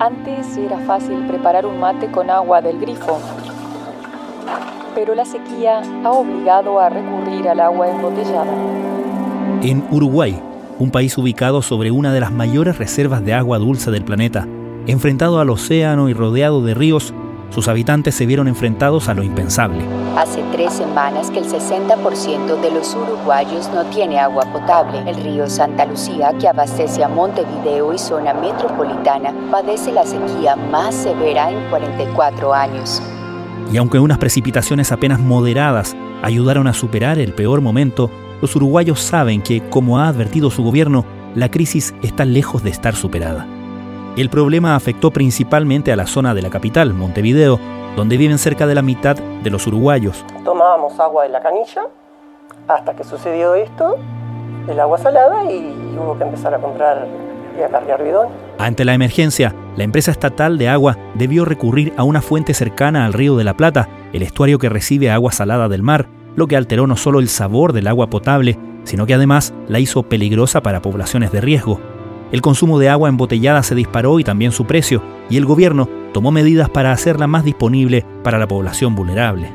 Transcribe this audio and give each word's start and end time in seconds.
Antes 0.00 0.56
era 0.56 0.78
fácil 0.78 1.26
preparar 1.26 1.66
un 1.66 1.78
mate 1.78 2.10
con 2.10 2.30
agua 2.30 2.62
del 2.62 2.80
grifo, 2.80 3.20
pero 4.94 5.14
la 5.14 5.26
sequía 5.26 5.82
ha 6.02 6.10
obligado 6.10 6.80
a 6.80 6.88
recurrir 6.88 7.46
al 7.46 7.60
agua 7.60 7.90
embotellada. 7.90 8.50
En 9.60 9.84
Uruguay, 9.90 10.40
un 10.78 10.90
país 10.90 11.18
ubicado 11.18 11.60
sobre 11.60 11.90
una 11.90 12.14
de 12.14 12.20
las 12.20 12.32
mayores 12.32 12.78
reservas 12.78 13.22
de 13.26 13.34
agua 13.34 13.58
dulce 13.58 13.90
del 13.90 14.02
planeta, 14.02 14.48
enfrentado 14.86 15.38
al 15.38 15.50
océano 15.50 16.08
y 16.08 16.14
rodeado 16.14 16.62
de 16.62 16.72
ríos, 16.72 17.12
sus 17.50 17.68
habitantes 17.68 18.14
se 18.14 18.26
vieron 18.26 18.48
enfrentados 18.48 19.08
a 19.08 19.14
lo 19.14 19.22
impensable. 19.22 19.84
Hace 20.16 20.42
tres 20.52 20.72
semanas 20.72 21.30
que 21.30 21.40
el 21.40 21.44
60% 21.44 22.60
de 22.60 22.70
los 22.70 22.94
uruguayos 22.94 23.68
no 23.74 23.84
tiene 23.86 24.18
agua 24.18 24.44
potable. 24.52 24.98
El 25.08 25.16
río 25.16 25.48
Santa 25.48 25.84
Lucía, 25.84 26.32
que 26.38 26.48
abastece 26.48 27.04
a 27.04 27.08
Montevideo 27.08 27.92
y 27.92 27.98
zona 27.98 28.32
metropolitana, 28.34 29.34
padece 29.50 29.92
la 29.92 30.04
sequía 30.04 30.56
más 30.56 30.94
severa 30.94 31.50
en 31.50 31.68
44 31.70 32.54
años. 32.54 33.02
Y 33.72 33.76
aunque 33.76 33.98
unas 33.98 34.18
precipitaciones 34.18 34.92
apenas 34.92 35.20
moderadas 35.20 35.96
ayudaron 36.22 36.66
a 36.66 36.72
superar 36.72 37.18
el 37.18 37.32
peor 37.32 37.60
momento, 37.60 38.10
los 38.40 38.56
uruguayos 38.56 39.00
saben 39.00 39.42
que, 39.42 39.60
como 39.68 39.98
ha 39.98 40.08
advertido 40.08 40.50
su 40.50 40.62
gobierno, 40.62 41.04
la 41.34 41.50
crisis 41.50 41.94
está 42.02 42.24
lejos 42.24 42.62
de 42.62 42.70
estar 42.70 42.96
superada. 42.96 43.46
El 44.16 44.28
problema 44.28 44.74
afectó 44.74 45.12
principalmente 45.12 45.92
a 45.92 45.96
la 45.96 46.06
zona 46.06 46.34
de 46.34 46.42
la 46.42 46.50
capital, 46.50 46.94
Montevideo, 46.94 47.60
donde 47.96 48.16
viven 48.16 48.38
cerca 48.38 48.66
de 48.66 48.74
la 48.74 48.82
mitad 48.82 49.16
de 49.16 49.50
los 49.50 49.66
uruguayos. 49.66 50.24
Tomábamos 50.44 50.98
agua 50.98 51.24
de 51.24 51.28
la 51.30 51.40
canilla 51.40 51.82
hasta 52.66 52.94
que 52.94 53.04
sucedió 53.04 53.54
esto, 53.54 53.96
el 54.68 54.78
agua 54.80 54.98
salada 54.98 55.44
y 55.50 55.74
hubo 55.96 56.18
que 56.18 56.24
empezar 56.24 56.54
a 56.54 56.58
comprar 56.58 57.06
y 57.58 57.62
a 57.62 57.68
cargar 57.68 58.02
bidón. 58.02 58.28
Ante 58.58 58.84
la 58.84 58.94
emergencia, 58.94 59.54
la 59.76 59.84
empresa 59.84 60.10
estatal 60.10 60.58
de 60.58 60.68
agua 60.68 60.96
debió 61.14 61.44
recurrir 61.44 61.92
a 61.96 62.02
una 62.02 62.20
fuente 62.20 62.52
cercana 62.52 63.06
al 63.06 63.12
río 63.12 63.36
de 63.36 63.44
la 63.44 63.56
Plata, 63.56 63.88
el 64.12 64.22
estuario 64.22 64.58
que 64.58 64.68
recibe 64.68 65.10
agua 65.10 65.32
salada 65.32 65.68
del 65.68 65.82
mar, 65.82 66.06
lo 66.36 66.46
que 66.46 66.56
alteró 66.56 66.86
no 66.86 66.96
solo 66.96 67.20
el 67.20 67.28
sabor 67.28 67.72
del 67.72 67.86
agua 67.86 68.10
potable, 68.10 68.58
sino 68.84 69.06
que 69.06 69.14
además 69.14 69.54
la 69.68 69.78
hizo 69.78 70.02
peligrosa 70.02 70.62
para 70.62 70.82
poblaciones 70.82 71.32
de 71.32 71.40
riesgo. 71.40 71.80
El 72.32 72.42
consumo 72.42 72.78
de 72.78 72.88
agua 72.88 73.08
embotellada 73.08 73.62
se 73.62 73.74
disparó 73.74 74.20
y 74.20 74.24
también 74.24 74.52
su 74.52 74.64
precio, 74.64 75.02
y 75.28 75.36
el 75.36 75.44
gobierno 75.44 75.88
tomó 76.12 76.30
medidas 76.30 76.68
para 76.68 76.92
hacerla 76.92 77.26
más 77.26 77.44
disponible 77.44 78.04
para 78.22 78.38
la 78.38 78.46
población 78.46 78.94
vulnerable. 78.94 79.50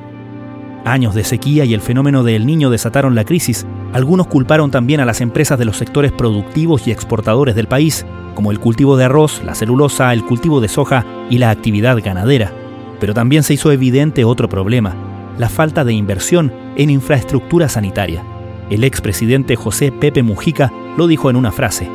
Años 0.86 1.16
de 1.16 1.24
sequía 1.24 1.66
y 1.66 1.74
el 1.74 1.82
fenómeno 1.82 2.24
del 2.24 2.46
niño 2.46 2.70
desataron 2.70 3.16
la 3.16 3.24
crisis. 3.24 3.66
Algunos 3.92 4.28
culparon 4.28 4.70
también 4.70 5.00
a 5.00 5.06
las 5.06 5.20
empresas 5.20 5.58
de 5.58 5.66
los 5.66 5.78
sectores 5.78 6.12
productivos 6.12 6.88
y 6.88 6.92
exportadores 6.92 7.56
del 7.56 7.68
país, 7.68 8.06
como 8.36 8.52
el 8.52 8.60
cultivo 8.60 8.96
de 8.96 9.06
arroz, 9.06 9.42
la 9.44 9.56
celulosa, 9.56 10.14
el 10.14 10.24
cultivo 10.24 10.62
de 10.62 10.68
soja 10.68 11.04
y 11.30 11.40
la 11.40 11.50
actividad 11.50 11.98
ganadera. 12.04 12.52
Pero 13.00 13.16
también 13.16 13.42
se 13.42 13.56
hizo 13.56 13.72
evidente 13.72 14.26
otro 14.26 14.48
problema, 14.48 14.96
la 15.40 15.50
falta 15.50 15.84
de 15.84 15.94
inversión 15.94 16.54
en 16.76 16.92
infraestructura 16.92 17.68
sanitaria. 17.68 18.24
El 18.70 18.84
expresidente 18.84 19.56
José 19.56 19.92
Pepe 19.92 20.22
Mujica 20.22 20.72
lo 20.98 21.08
dijo 21.08 21.30
en 21.30 21.36
una 21.36 21.52
frase, 21.52 21.90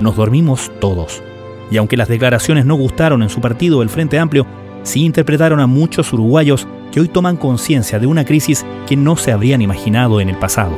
nos 0.00 0.16
dormimos 0.16 0.70
todos. 0.80 1.22
Y 1.70 1.76
aunque 1.78 1.96
las 1.96 2.08
declaraciones 2.08 2.64
no 2.64 2.74
gustaron 2.76 3.22
en 3.22 3.28
su 3.28 3.40
partido, 3.40 3.82
el 3.82 3.88
Frente 3.88 4.18
Amplio, 4.18 4.46
sí 4.82 5.04
interpretaron 5.04 5.60
a 5.60 5.66
muchos 5.66 6.12
uruguayos 6.12 6.66
que 6.92 7.00
hoy 7.00 7.08
toman 7.08 7.36
conciencia 7.36 7.98
de 7.98 8.06
una 8.06 8.24
crisis 8.24 8.64
que 8.86 8.96
no 8.96 9.16
se 9.16 9.32
habrían 9.32 9.62
imaginado 9.62 10.20
en 10.20 10.28
el 10.28 10.38
pasado. 10.38 10.76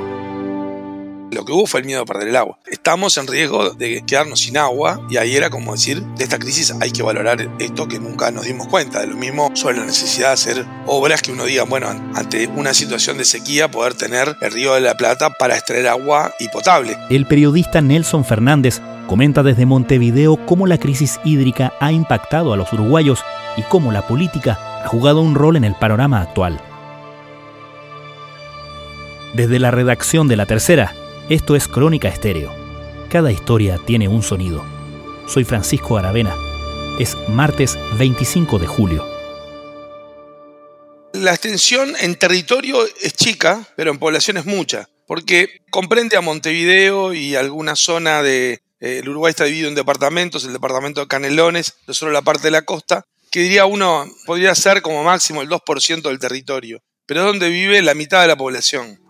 Lo 1.30 1.44
que 1.44 1.52
hubo 1.52 1.66
fue 1.66 1.80
el 1.80 1.86
miedo 1.86 2.00
a 2.00 2.06
perder 2.06 2.28
el 2.28 2.36
agua. 2.36 2.58
Estamos 2.66 3.18
en 3.18 3.26
riesgo 3.26 3.74
de 3.74 4.02
quedarnos 4.06 4.40
sin 4.40 4.56
agua 4.56 5.06
y 5.10 5.18
ahí 5.18 5.36
era 5.36 5.50
como 5.50 5.72
decir, 5.72 6.02
de 6.02 6.24
esta 6.24 6.38
crisis 6.38 6.74
hay 6.80 6.90
que 6.90 7.02
valorar 7.02 7.50
esto 7.58 7.86
que 7.86 8.00
nunca 8.00 8.30
nos 8.30 8.46
dimos 8.46 8.66
cuenta. 8.68 9.00
De 9.00 9.08
lo 9.08 9.16
mismo 9.16 9.50
sobre 9.54 9.76
la 9.76 9.84
necesidad 9.84 10.28
de 10.28 10.32
hacer 10.32 10.66
obras 10.86 11.20
que 11.20 11.32
uno 11.32 11.44
diga, 11.44 11.64
bueno, 11.64 11.88
ante 12.14 12.46
una 12.48 12.72
situación 12.72 13.18
de 13.18 13.26
sequía 13.26 13.70
poder 13.70 13.92
tener 13.92 14.36
el 14.40 14.52
río 14.52 14.72
de 14.72 14.80
la 14.80 14.96
Plata 14.96 15.28
para 15.30 15.54
extraer 15.54 15.88
agua 15.88 16.32
y 16.40 16.48
potable. 16.48 16.96
El 17.10 17.26
periodista 17.26 17.82
Nelson 17.82 18.24
Fernández 18.24 18.80
comenta 19.08 19.42
desde 19.42 19.66
Montevideo 19.66 20.36
cómo 20.46 20.66
la 20.66 20.78
crisis 20.78 21.18
hídrica 21.24 21.72
ha 21.80 21.90
impactado 21.90 22.52
a 22.52 22.56
los 22.56 22.72
uruguayos 22.72 23.24
y 23.56 23.62
cómo 23.62 23.90
la 23.90 24.06
política 24.06 24.82
ha 24.84 24.86
jugado 24.86 25.22
un 25.22 25.34
rol 25.34 25.56
en 25.56 25.64
el 25.64 25.74
panorama 25.74 26.20
actual. 26.20 26.60
Desde 29.34 29.58
la 29.58 29.70
redacción 29.70 30.28
de 30.28 30.36
La 30.36 30.46
Tercera, 30.46 30.94
esto 31.28 31.56
es 31.56 31.68
Crónica 31.68 32.08
Estéreo. 32.08 32.52
Cada 33.08 33.32
historia 33.32 33.78
tiene 33.84 34.08
un 34.08 34.22
sonido. 34.22 34.62
Soy 35.26 35.44
Francisco 35.44 35.96
Aravena. 35.96 36.34
Es 36.98 37.16
martes 37.28 37.78
25 37.98 38.58
de 38.58 38.66
julio. 38.66 39.06
La 41.14 41.30
extensión 41.30 41.94
en 42.00 42.14
territorio 42.16 42.78
es 43.00 43.14
chica, 43.14 43.66
pero 43.74 43.90
en 43.90 43.98
población 43.98 44.36
es 44.36 44.44
mucha, 44.44 44.88
porque 45.06 45.62
comprende 45.70 46.16
a 46.16 46.20
Montevideo 46.20 47.14
y 47.14 47.34
alguna 47.34 47.74
zona 47.74 48.22
de 48.22 48.60
el 48.80 49.08
Uruguay 49.08 49.30
está 49.30 49.44
dividido 49.44 49.68
en 49.68 49.74
departamentos, 49.74 50.44
el 50.44 50.52
departamento 50.52 51.00
de 51.00 51.08
Canelones, 51.08 51.74
no 51.86 51.94
solo 51.94 52.12
la 52.12 52.22
parte 52.22 52.44
de 52.44 52.52
la 52.52 52.62
costa, 52.62 53.04
que 53.30 53.40
diría 53.40 53.66
uno 53.66 54.06
podría 54.26 54.54
ser 54.54 54.82
como 54.82 55.02
máximo 55.04 55.42
el 55.42 55.48
2% 55.48 56.02
del 56.02 56.18
territorio, 56.18 56.80
pero 57.06 57.20
es 57.20 57.26
donde 57.26 57.48
vive 57.50 57.82
la 57.82 57.94
mitad 57.94 58.22
de 58.22 58.28
la 58.28 58.36
población. 58.36 59.00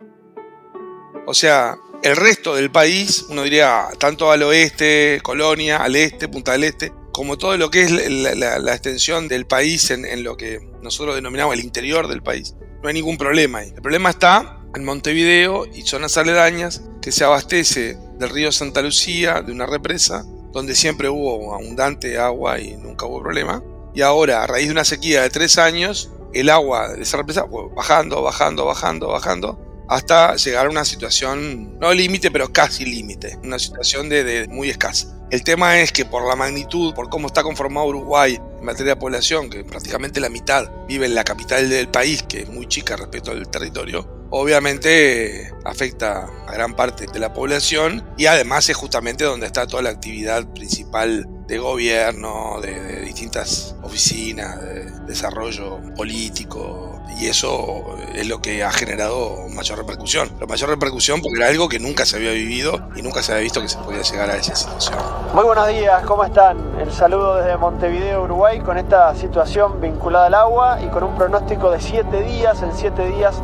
O 1.27 1.35
sea, 1.35 1.77
el 2.03 2.17
resto 2.17 2.55
del 2.55 2.71
país, 2.71 3.27
uno 3.29 3.43
diría 3.43 3.89
tanto 3.99 4.31
al 4.31 4.43
oeste, 4.43 5.21
Colonia, 5.23 5.79
al 5.79 5.97
este, 5.97 6.29
Punta 6.29 6.53
del 6.53 6.65
Este, 6.65 6.93
como 7.13 7.37
todo 7.37 7.57
lo 7.57 7.71
que 7.71 7.83
es 7.83 7.91
la, 7.91 8.73
extensión 8.73 9.29
del 9.29 9.47
país 9.47 9.91
en, 9.91 10.07
en, 10.07 10.23
lo 10.23 10.37
que 10.37 10.61
nosotros 10.81 11.17
denominamos 11.17 11.55
el 11.55 11.61
interior 11.61 12.07
del 12.09 12.23
país. 12.23 12.55
No 12.83 12.89
hay 12.89 12.95
ningún 12.95 13.19
problema 13.19 13.59
ahí. 13.59 13.73
El 13.75 13.83
problema 13.83 14.11
está 14.11 14.58
en 14.75 14.85
Montevideo 14.85 15.67
y 15.67 15.83
zonas 15.83 16.17
aledañas 16.17 16.83
que 17.01 17.13
se 17.13 17.25
abastece 17.25 17.99
del 18.19 18.31
río 18.31 18.53
Santa 18.53 18.83
Lucía, 18.83 19.43
de 19.43 19.53
una 19.53 19.67
represa, 19.67 20.25
donde 20.53 20.75
siempre 20.75 21.09
hubo 21.09 21.55
abundante 21.55 22.19
agua 22.19 22.59
y 22.61 22.77
nunca 22.77 23.07
hubo 23.07 23.23
problema. 23.23 23.63
Y 23.95 24.03
ahora, 24.03 24.43
a 24.43 24.47
raíz 24.47 24.67
de 24.67 24.73
una 24.73 24.85
sequía 24.85 25.23
de 25.23 25.31
tres 25.31 25.59
años, 25.59 26.11
el 26.35 26.51
agua 26.51 26.89
de 26.89 27.03
esa 27.03 27.17
represa 27.17 27.47
fue 27.49 27.69
bajando, 27.75 28.23
bajando, 28.23 28.67
bajando, 28.67 29.09
bajando, 29.09 29.85
hasta 29.89 30.37
llegar 30.37 30.67
a 30.67 30.71
una 30.71 30.85
situación, 30.85 31.79
no 31.79 31.93
límite, 31.95 32.31
pero 32.31 32.53
casi 32.53 32.85
límite, 32.85 33.39
una 33.43 33.59
situación 33.59 34.09
de, 34.09 34.47
muy 34.51 34.69
escasa. 34.69 35.15
El 35.31 35.45
tema 35.45 35.81
es 35.81 35.93
que 35.93 36.05
por 36.05 36.27
la 36.27 36.37
magnitud, 36.37 36.95
por 36.95 37.09
cómo 37.09 37.27
está 37.27 37.43
conformado 37.43 37.87
Uruguay 37.87 38.39
en 38.59 38.65
materia 38.65 38.95
de 38.95 39.01
población, 39.01 39.51
que 39.51 39.65
prácticamente 39.65 40.21
la 40.21 40.29
mitad 40.29 40.71
vive 40.87 41.07
en 41.07 41.15
la 41.15 41.25
capital 41.25 41.69
del 41.69 41.89
país, 41.89 42.23
que 42.23 42.43
es 42.43 42.49
muy 42.49 42.67
chica 42.67 42.97
respecto 42.97 43.31
al 43.31 43.49
territorio, 43.49 44.18
obviamente 44.31 45.53
afecta 45.65 46.29
a 46.47 46.53
gran 46.53 46.75
parte 46.75 47.07
de 47.07 47.19
la 47.19 47.33
población 47.33 48.05
y 48.17 48.27
además 48.27 48.69
es 48.69 48.77
justamente 48.77 49.25
donde 49.25 49.47
está 49.47 49.67
toda 49.67 49.83
la 49.83 49.91
actividad 49.91 50.47
principal 50.47 51.27
de 51.47 51.59
gobierno, 51.59 52.61
de, 52.61 53.01
distintas 53.01 53.75
oficinas, 53.83 54.61
de 54.61 54.91
desarrollo 55.07 55.81
político 55.97 57.03
y 57.19 57.27
eso 57.27 57.97
es 58.15 58.29
lo 58.29 58.41
que 58.41 58.63
ha 58.63 58.71
generado 58.71 59.49
mayor 59.49 59.79
repercusión. 59.79 60.31
La 60.39 60.47
mayor 60.47 60.69
repercusión 60.69 61.21
porque 61.23 61.39
era 61.39 61.49
algo 61.49 61.69
que 61.69 61.79
nunca 61.79 62.05
se 62.05 62.17
había 62.17 62.33
vivido 62.33 62.89
y 62.95 63.03
nunca 63.03 63.23
se 63.23 63.33
había 63.33 63.45
visto 63.45 63.63
que 63.63 63.69
se 63.69 63.79
podía 63.79 64.03
llegar 64.03 64.31
a 64.31 64.37
esa 64.37 64.55
situación. 64.55 64.99
Muy 65.33 65.45
buenos 65.45 65.69
días, 65.69 66.05
¿cómo 66.05 66.25
están? 66.25 66.59
El 66.79 66.93
saludo 66.93 67.37
desde 67.37 67.57
Montevideo, 67.57 68.25
Uruguay, 68.25 68.61
con 68.61 68.77
esta 68.77 69.15
situación 69.17 69.81
vinculada 69.81 70.27
al 70.27 70.35
agua 70.35 70.81
y 70.83 70.89
con 70.89 71.03
un 71.03 71.17
pronóstico 71.17 71.71
de 71.71 71.81
7 71.81 72.23
días. 72.23 72.63
En 72.63 72.73
7 72.77 73.09
días 73.09 73.35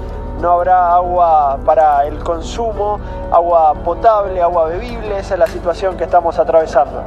no 0.44 0.52
habrá 0.52 0.94
agua 0.96 1.58
para 1.64 2.06
el 2.06 2.18
consumo, 2.18 3.00
agua 3.32 3.82
potable, 3.82 4.42
agua 4.42 4.68
bebible, 4.68 5.18
esa 5.18 5.34
es 5.34 5.40
la 5.40 5.46
situación 5.46 5.96
que 5.96 6.04
estamos 6.04 6.38
atravesando. 6.38 7.02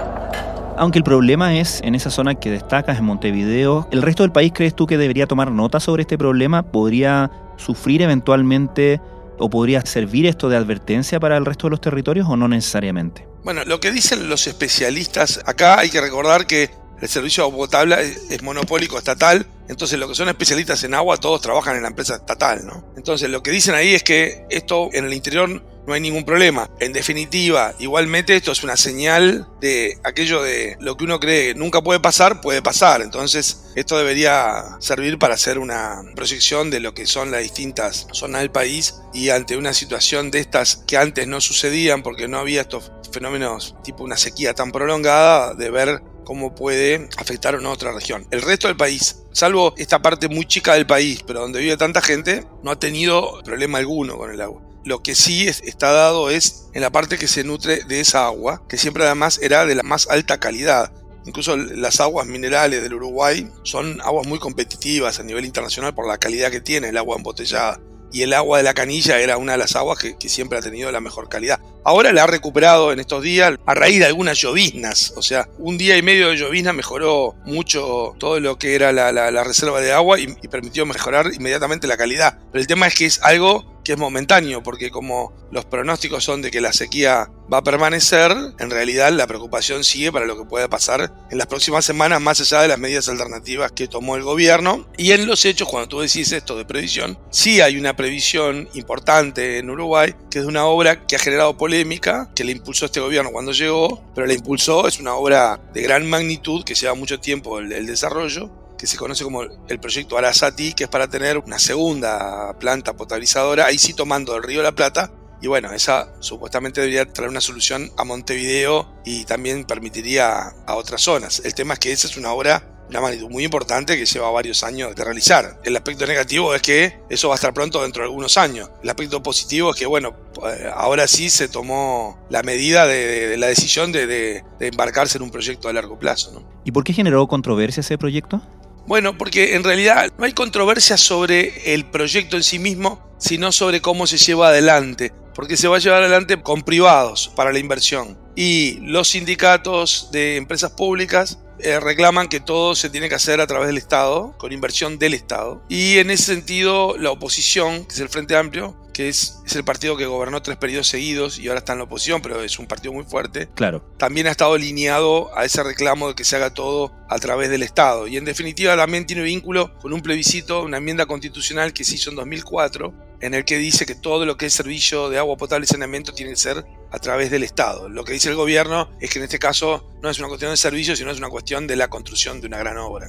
Aunque 0.76 0.98
el 0.98 1.04
problema 1.04 1.54
es 1.54 1.80
en 1.84 1.94
esa 1.94 2.10
zona 2.10 2.34
que 2.34 2.50
destacas, 2.50 2.98
en 2.98 3.06
Montevideo, 3.06 3.88
¿el 3.92 4.02
resto 4.02 4.24
del 4.24 4.32
país 4.32 4.54
crees 4.56 4.76
tú 4.76 4.88
que 4.88 4.98
debería 4.98 5.28
tomar 5.28 5.52
nota 5.52 5.80
sobre 5.80 6.02
este 6.02 6.18
problema? 6.18 6.64
¿Podría 6.64 7.30
sufrir 7.58 8.02
eventualmente 8.02 9.02
o 9.38 9.52
podría 9.52 9.82
servir 9.82 10.26
esto 10.26 10.50
de 10.50 10.58
advertencia 10.58 11.20
para 11.20 11.38
el 11.38 11.46
resto 11.46 11.68
de 11.68 11.72
los 11.72 11.82
territorios 11.82 12.28
o 12.28 12.36
no 12.38 12.48
necesariamente? 12.48 13.28
Bueno, 13.44 13.62
lo 13.66 13.80
que 13.80 13.92
dicen 13.92 14.30
los 14.30 14.48
especialistas, 14.48 15.42
acá 15.46 15.78
hay 15.78 15.92
que 15.92 16.02
recordar 16.02 16.48
que 16.48 16.72
el 17.00 17.08
servicio 17.08 17.44
de 17.44 17.52
agua 17.52 17.68
potable 17.68 17.98
es 18.32 18.42
monopólico 18.42 18.98
estatal, 18.98 19.46
entonces 19.70 20.00
los 20.00 20.10
que 20.10 20.16
son 20.16 20.30
especialistas 20.30 20.84
en 20.84 20.94
agua 20.94 21.18
todos 21.18 21.42
trabajan 21.42 21.76
en 21.76 21.84
la 21.84 21.90
empresa 21.90 22.16
estatal, 22.16 22.66
¿no? 22.66 22.94
Entonces 22.96 23.30
lo 23.30 23.44
que 23.44 23.52
dicen 23.52 23.76
ahí 23.76 23.94
es 23.94 24.04
que 24.04 24.46
esto 24.50 24.90
en 24.94 25.06
el 25.06 25.14
interior 25.14 25.62
no 25.88 25.94
hay 25.94 26.02
ningún 26.02 26.26
problema. 26.26 26.70
En 26.80 26.92
definitiva, 26.92 27.74
igualmente 27.80 28.36
esto 28.36 28.52
es 28.52 28.62
una 28.64 28.76
señal 28.76 29.48
de 29.62 29.98
aquello 30.04 30.44
de 30.44 30.76
lo 30.82 30.98
que 30.98 31.06
uno 31.06 31.20
cree 31.20 31.54
que 31.54 31.56
nunca 31.56 31.82
puede 31.82 32.02
pasar, 32.02 32.42
puede 32.42 32.62
pasar. 32.62 33.02
Entonces 33.02 33.72
esto 33.76 33.98
debería 33.98 34.64
servir 34.80 35.18
para 35.18 35.36
hacer 35.36 35.58
una 35.58 36.02
proyección 36.14 36.70
de 36.70 36.82
lo 36.82 36.94
que 36.94 37.08
son 37.08 37.32
las 37.32 37.42
distintas 37.42 38.08
zonas 38.12 38.42
del 38.42 38.52
país 38.52 38.96
y 39.14 39.30
ante 39.30 39.56
una 39.56 39.74
situación 39.74 40.30
de 40.30 40.40
estas 40.40 40.84
que 40.88 40.98
antes 40.98 41.26
no 41.26 41.40
sucedían 41.40 42.04
porque 42.04 42.28
no 42.28 42.40
había 42.40 42.62
estos 42.62 42.92
fenómenos 43.12 43.76
tipo 43.84 44.04
una 44.04 44.18
sequía 44.18 44.54
tan 44.54 44.72
prolongada, 44.72 45.54
de 45.54 45.70
ver 45.70 46.02
cómo 46.28 46.54
puede 46.54 47.08
afectar 47.16 47.56
a 47.56 47.58
una 47.58 47.70
otra 47.70 47.94
región. 47.94 48.28
El 48.32 48.42
resto 48.42 48.68
del 48.68 48.76
país, 48.76 49.24
salvo 49.32 49.74
esta 49.78 50.02
parte 50.02 50.28
muy 50.28 50.46
chica 50.46 50.74
del 50.74 50.86
país, 50.86 51.24
pero 51.26 51.40
donde 51.40 51.62
vive 51.62 51.78
tanta 51.78 52.02
gente, 52.02 52.44
no 52.64 52.72
ha 52.72 52.78
tenido 52.78 53.42
problema 53.46 53.78
alguno 53.78 54.18
con 54.18 54.30
el 54.30 54.42
agua. 54.42 54.62
Lo 54.84 55.02
que 55.02 55.16
sí 55.16 55.48
está 55.48 55.94
dado 55.94 56.30
es 56.30 56.68
en 56.74 56.82
la 56.82 56.90
parte 56.90 57.18
que 57.18 57.30
se 57.30 57.46
nutre 57.46 57.86
de 57.86 58.02
esa 58.02 58.26
agua, 58.26 58.62
que 58.68 58.78
siempre 58.78 59.06
además 59.06 59.40
era 59.42 59.66
de 59.66 59.76
la 59.76 59.84
más 59.84 60.10
alta 60.10 60.38
calidad. 60.38 60.92
Incluso 61.26 61.56
las 61.56 62.02
aguas 62.02 62.28
minerales 62.28 62.84
del 62.84 62.96
Uruguay 62.96 63.50
son 63.64 64.02
aguas 64.02 64.28
muy 64.28 64.38
competitivas 64.38 65.22
a 65.22 65.24
nivel 65.24 65.46
internacional 65.46 65.96
por 65.96 66.10
la 66.10 66.18
calidad 66.18 66.52
que 66.52 66.60
tiene 66.60 66.90
el 66.90 66.98
agua 66.98 67.16
embotellada 67.16 67.80
y 68.12 68.22
el 68.22 68.34
agua 68.34 68.58
de 68.58 68.64
la 68.64 68.74
canilla 68.74 69.20
era 69.20 69.38
una 69.38 69.54
de 69.54 69.58
las 69.58 69.76
aguas 69.76 70.00
que, 70.00 70.30
siempre 70.30 70.58
ha 70.58 70.62
tenido 70.62 70.92
la 70.92 71.02
mejor 71.02 71.30
calidad. 71.30 71.60
Ahora 71.88 72.12
la 72.12 72.26
ha 72.26 72.28
recuperado 72.28 72.92
en 72.92 73.00
estos 73.00 73.24
días 73.24 73.54
a 73.66 73.74
raíz 73.74 74.00
de 74.00 74.08
algunas 74.08 74.38
lloviznas, 74.38 75.14
o 75.16 75.22
sea, 75.22 75.48
un 75.58 75.78
día 75.78 75.96
y 75.96 76.02
medio 76.02 76.28
de 76.28 76.36
llovizna 76.36 76.74
mejoró 76.74 77.36
mucho 77.46 78.14
todo 78.20 78.42
lo 78.42 78.60
que 78.60 78.76
era 78.76 78.92
la, 78.92 79.44
reserva 79.46 79.80
de 79.80 79.94
agua 79.94 80.20
y, 80.20 80.36
y 80.42 80.50
permitió 80.50 80.86
mejorar 80.86 81.32
inmediatamente 81.34 81.88
la 81.88 81.96
calidad. 81.96 82.40
Pero 82.52 82.60
el 82.60 82.68
tema 82.68 82.88
es 82.88 82.96
que 82.96 83.06
es 83.06 83.24
algo 83.24 83.77
que 83.88 83.94
es 83.94 84.00
momentáneo, 84.00 84.62
porque 84.62 84.92
como 84.92 85.32
los 85.50 85.64
pronósticos 85.64 86.22
son 86.22 86.42
de 86.42 86.52
que 86.52 86.60
la 86.60 86.74
sequía 86.74 87.32
va 87.52 87.60
a 87.60 87.64
permanecer, 87.64 88.36
en 88.60 88.70
realidad 88.70 89.14
la 89.14 89.28
preocupación 89.28 89.86
sigue 89.86 90.12
para 90.12 90.26
lo 90.26 90.38
que 90.38 90.44
pueda 90.44 90.68
pasar 90.68 91.14
en 91.32 91.38
las 91.38 91.48
próximas 91.48 91.86
semanas, 91.86 92.20
más 92.20 92.42
allá 92.42 92.64
de 92.64 92.68
las 92.68 92.80
medidas 92.80 93.08
alternativas 93.08 93.72
que 93.72 93.88
tomó 93.88 94.18
el 94.18 94.24
gobierno. 94.24 94.86
Y 94.98 95.14
en 95.14 95.26
los 95.26 95.46
hechos, 95.46 95.70
cuando 95.70 95.88
tú 95.88 96.02
decís 96.02 96.34
esto 96.34 96.58
de 96.58 96.66
previsión, 96.66 97.18
sí 97.30 97.62
hay 97.62 97.78
una 97.78 97.96
previsión 97.96 98.68
importante 98.74 99.58
en 99.58 99.70
Uruguay, 99.70 100.14
que 100.30 100.40
es 100.40 100.46
una 100.46 100.66
obra 100.66 101.08
que 101.08 101.16
ha 101.16 101.20
generado 101.20 101.58
polémica, 101.58 102.30
que 102.36 102.44
le 102.44 102.52
impulsó 102.52 102.88
este 102.88 103.00
gobierno 103.00 103.32
cuando 103.32 103.54
llegó, 103.54 104.04
pero 104.14 104.28
la 104.28 104.34
impulsó, 104.34 104.86
es 104.86 105.00
una 105.00 105.16
obra 105.16 105.62
de 105.74 105.82
gran 105.82 106.10
magnitud 106.10 106.66
que 106.66 106.76
lleva 106.76 106.94
mucho 106.94 107.22
tiempo 107.22 107.60
el 107.60 107.86
desarrollo 107.86 108.52
que 108.78 108.88
se 108.88 108.98
conoce 108.98 109.24
como 109.24 109.44
el 109.44 109.80
proyecto 109.80 110.18
Arasati, 110.18 110.74
que 110.74 110.86
es 110.86 110.90
para 110.90 111.10
tener 111.10 111.38
una 111.38 111.60
segunda 111.60 112.58
planta 112.60 112.96
potabilizadora, 112.96 113.66
ahí 113.66 113.78
sí 113.78 113.94
tomando 113.94 114.36
el 114.36 114.44
río 114.44 114.62
La 114.62 114.74
Plata. 114.74 115.12
Y 115.42 115.48
bueno, 115.48 115.72
esa 115.72 116.14
supuestamente 116.20 116.82
debería 116.82 117.12
traer 117.12 117.30
una 117.30 117.42
solución 117.42 117.92
a 117.98 118.04
Montevideo 118.04 118.92
y 119.06 119.26
también 119.26 119.66
permitiría 119.66 120.54
a 120.66 120.76
otras 120.76 121.02
zonas. 121.02 121.42
El 121.46 121.54
tema 121.54 121.76
es 121.76 121.80
que 121.80 121.92
esa 121.92 122.08
es 122.08 122.18
una 122.18 122.32
obra 122.32 122.78
una 122.90 123.02
magnitud 123.02 123.30
muy 123.30 123.44
importante 123.44 123.98
que 123.98 124.06
lleva 124.06 124.32
varios 124.32 124.64
años 124.64 124.96
de 124.96 125.04
realizar. 125.04 125.60
El 125.64 125.76
aspecto 125.76 126.06
negativo 126.06 126.54
es 126.56 126.62
que 126.62 127.00
eso 127.10 127.30
va 127.30 127.36
a 127.36 127.38
estar 127.38 127.54
pronto 127.54 127.82
dentro 127.82 128.04
de 128.04 128.08
algunos 128.08 128.38
años. 128.38 128.70
El 128.84 128.90
aspecto 128.90 129.22
positivo 129.22 129.72
es 129.72 129.76
que, 129.78 129.86
bueno, 129.86 130.16
eh, 130.48 130.70
ahora 130.74 131.08
sí 131.08 131.30
se 131.30 131.48
tomó 131.48 132.26
la 132.30 132.44
medida 132.44 132.86
de, 132.86 133.38
la 133.38 133.48
decisión 133.48 133.92
de, 133.92 134.44
embarcarse 134.60 135.18
en 135.18 135.24
un 135.24 135.32
proyecto 135.32 135.68
a 135.68 135.74
largo 135.74 136.00
plazo. 136.00 136.44
¿Y 136.64 136.72
por 136.72 136.84
qué 136.84 136.94
generó 136.94 137.28
controversia 137.28 137.82
ese 137.82 137.98
proyecto? 137.98 138.42
Bueno, 138.88 139.18
porque 139.18 139.56
en 139.56 139.66
realidad 139.66 140.14
no 140.18 140.24
hay 140.24 140.32
controversia 140.32 140.96
sobre 140.96 141.74
el 141.74 141.86
proyecto 141.86 142.38
en 142.38 142.44
sí 142.44 142.58
mismo, 142.58 143.06
sino 143.20 143.52
sobre 143.52 143.82
cómo 143.82 144.08
se 144.08 144.18
lleva 144.18 144.48
adelante, 144.48 145.12
porque 145.36 145.58
se 145.58 145.68
va 145.68 145.76
a 145.76 145.80
llevar 145.80 146.04
adelante 146.04 146.42
con 146.42 146.62
privados 146.62 147.30
para 147.36 147.52
la 147.52 147.60
inversión. 147.60 148.18
Y 148.34 148.80
los 148.82 149.10
sindicatos 149.10 150.10
de 150.14 150.38
empresas 150.38 150.72
públicas 150.72 151.38
eh, 151.60 151.80
reclaman 151.80 152.28
que 152.28 152.40
todo 152.40 152.76
se 152.76 152.90
tiene 152.90 153.10
que 153.10 153.16
hacer 153.16 153.42
a 153.42 153.48
través 153.48 153.68
del 153.68 153.78
Estado, 153.78 154.36
con 154.38 154.52
inversión 154.52 155.00
del 155.00 155.14
Estado. 155.14 155.62
Y 155.70 155.98
en 155.98 156.12
ese 156.12 156.24
sentido, 156.24 156.98
la 156.98 157.12
oposición, 157.12 157.86
que 157.86 157.94
es 157.94 158.00
el 158.00 158.10
Frente 158.10 158.36
Amplio, 158.36 158.76
que 158.94 159.10
es, 159.10 159.40
es, 159.46 159.56
el 159.56 159.64
partido 159.64 159.96
que 159.96 160.08
gobernó 160.08 160.42
tres 160.42 160.58
periodos 160.58 160.88
seguidos 160.88 161.38
y 161.38 161.48
ahora 161.48 161.60
está 161.60 161.74
en 161.74 161.80
la 161.80 161.84
oposición, 161.86 162.22
pero 162.22 162.42
es 162.42 162.58
un 162.58 162.66
partido 162.66 162.94
muy 162.94 163.04
fuerte. 163.04 163.48
Claro. 163.54 163.84
También 163.98 164.26
ha 164.26 164.32
estado 164.32 164.56
alineado 164.56 165.36
a 165.38 165.46
ese 165.46 165.62
reclamo 165.62 166.10
de 166.10 166.16
que 166.16 166.24
se 166.24 166.36
haga 166.36 166.54
todo 166.54 166.92
a 167.08 167.20
través 167.20 167.50
del 167.50 167.62
Estado. 167.62 168.08
Y 168.08 168.18
en 168.18 168.26
definitiva 168.26 168.76
también 168.76 169.06
tiene 169.06 169.22
vínculo 169.22 169.78
con 169.80 169.94
un 169.94 170.02
plebiscito, 170.02 170.64
una 170.64 170.78
enmienda 170.78 171.06
constitucional 171.06 171.74
que 171.74 171.84
se 171.84 171.96
hizo 171.96 172.10
en 172.10 172.16
2004, 172.16 172.94
en 173.22 173.34
el 173.34 173.46
que 173.46 173.58
dice 173.58 173.86
que 173.86 173.96
todo 173.96 174.26
lo 174.26 174.38
que 174.38 174.46
es 174.46 174.54
servicio 174.54 175.10
de 175.10 175.18
agua 175.18 175.38
potable 175.38 175.66
y 175.66 175.68
saneamiento 175.68 176.14
tiene 176.14 176.32
que 176.32 176.38
ser 176.38 176.66
a 176.92 177.00
través 177.00 177.32
del 177.32 177.44
Estado. 177.44 177.90
Lo 177.90 178.04
que 178.04 178.14
dice 178.14 178.30
el 178.30 178.36
gobierno 178.36 178.90
es 179.00 179.12
que 179.12 179.20
en 179.20 179.26
este 179.26 179.40
caso 179.40 179.86
no 180.02 180.10
es 180.10 180.20
una 180.20 180.28
cuestión 180.28 180.52
de 180.52 180.58
servicio, 180.58 180.96
sino 180.96 181.12
es 181.12 181.18
una 181.18 181.30
cuestión 181.30 181.68
de 181.68 181.76
la 181.76 181.88
construcción 181.88 182.40
de 182.42 182.48
una 182.48 182.58
gran 182.58 182.78
obra. 182.78 183.08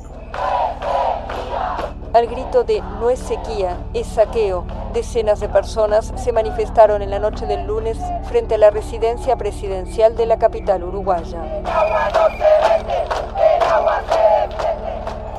Al 2.15 2.27
grito 2.27 2.65
de 2.65 2.81
no 2.81 3.11
es 3.11 3.19
sequía, 3.19 3.79
es 3.93 4.07
saqueo, 4.07 4.67
decenas 4.95 5.41
de 5.41 5.49
personas 5.51 6.13
se 6.17 6.33
manifestaron 6.33 7.03
en 7.03 7.11
la 7.11 7.19
noche 7.19 7.45
del 7.45 7.67
lunes 7.67 7.99
frente 8.29 8.55
a 8.55 8.59
la 8.59 8.71
residencia 8.71 9.37
presidencial 9.37 10.17
de 10.17 10.25
la 10.25 10.39
capital 10.39 10.85
uruguaya. 10.85 11.39